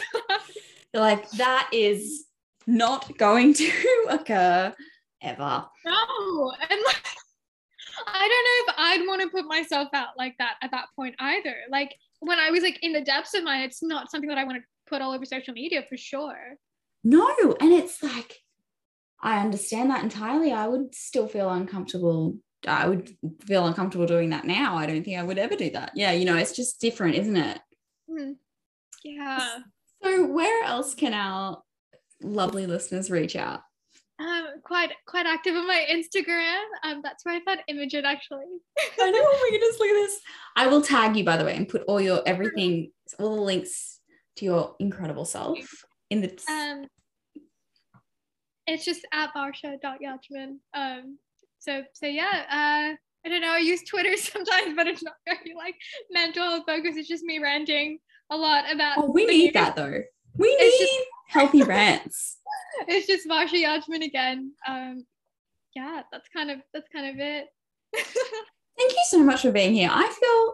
[0.93, 2.23] like that is
[2.67, 3.69] not going to
[4.09, 4.73] occur
[5.21, 7.05] ever no and like
[8.07, 11.13] I don't know if I'd want to put myself out like that at that point
[11.19, 11.55] either.
[11.69, 14.45] Like when I was like in the depths of mine, it's not something that I
[14.45, 16.57] want to put all over social media for sure.
[17.03, 18.39] No, and it's like
[19.21, 20.51] I understand that entirely.
[20.51, 22.37] I would still feel uncomfortable.
[22.67, 23.09] I would
[23.45, 24.77] feel uncomfortable doing that now.
[24.77, 25.91] I don't think I would ever do that.
[25.95, 27.59] Yeah, you know, it's just different, isn't it?
[28.09, 28.35] Mm.
[29.03, 29.59] Yeah.
[30.01, 31.61] So where else can our
[32.21, 33.61] lovely listeners reach out?
[34.19, 36.63] um, quite quite active on my Instagram.
[36.83, 38.45] Um, that's where I found Imogen actually.
[39.01, 39.19] I know.
[39.21, 40.19] Oh my goodness, look at this.
[40.55, 43.99] I will tag you by the way and put all your everything, all the links
[44.37, 45.57] to your incredible self
[46.13, 46.39] in the.
[46.49, 46.87] Um,
[48.65, 50.57] it's just at varsha.yachman.
[50.73, 51.17] Um,
[51.59, 52.43] so so yeah.
[52.49, 52.95] Uh,
[53.25, 53.53] I don't know.
[53.53, 55.75] I use Twitter sometimes, but it's not very like
[56.11, 56.95] mental health focus.
[56.95, 57.99] It's just me ranting
[58.29, 58.97] a lot about.
[58.99, 60.01] Oh, we need that though.
[60.35, 60.93] We need just,
[61.27, 62.37] healthy rants.
[62.87, 64.51] It's just Varsha Yachman again.
[64.67, 65.05] Um,
[65.75, 67.45] yeah, that's kind of that's kind of it.
[67.93, 69.91] Thank you so much for being here.
[69.91, 70.53] I feel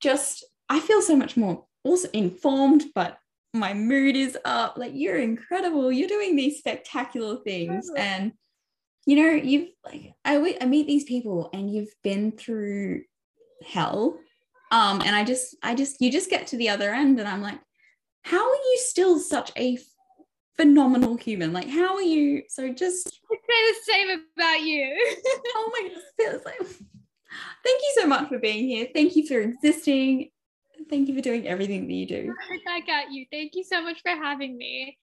[0.00, 3.19] just I feel so much more also informed, but
[3.52, 4.76] my mood is up.
[4.76, 5.90] Like you're incredible.
[5.90, 8.32] You're doing these spectacular things, and
[9.06, 13.02] you know you've like I I meet these people, and you've been through
[13.66, 14.18] hell.
[14.72, 17.42] Um, and I just I just you just get to the other end, and I'm
[17.42, 17.58] like,
[18.22, 19.78] how are you still such a
[20.56, 21.52] phenomenal human?
[21.52, 22.42] Like, how are you?
[22.48, 25.14] So just I say the same about you.
[25.56, 26.44] oh my goodness.
[26.44, 28.88] Like, thank you so much for being here.
[28.94, 30.30] Thank you for existing.
[30.90, 32.34] Thank you for doing everything that you do.
[32.68, 33.24] I got you.
[33.30, 34.98] Thank you so much for having me.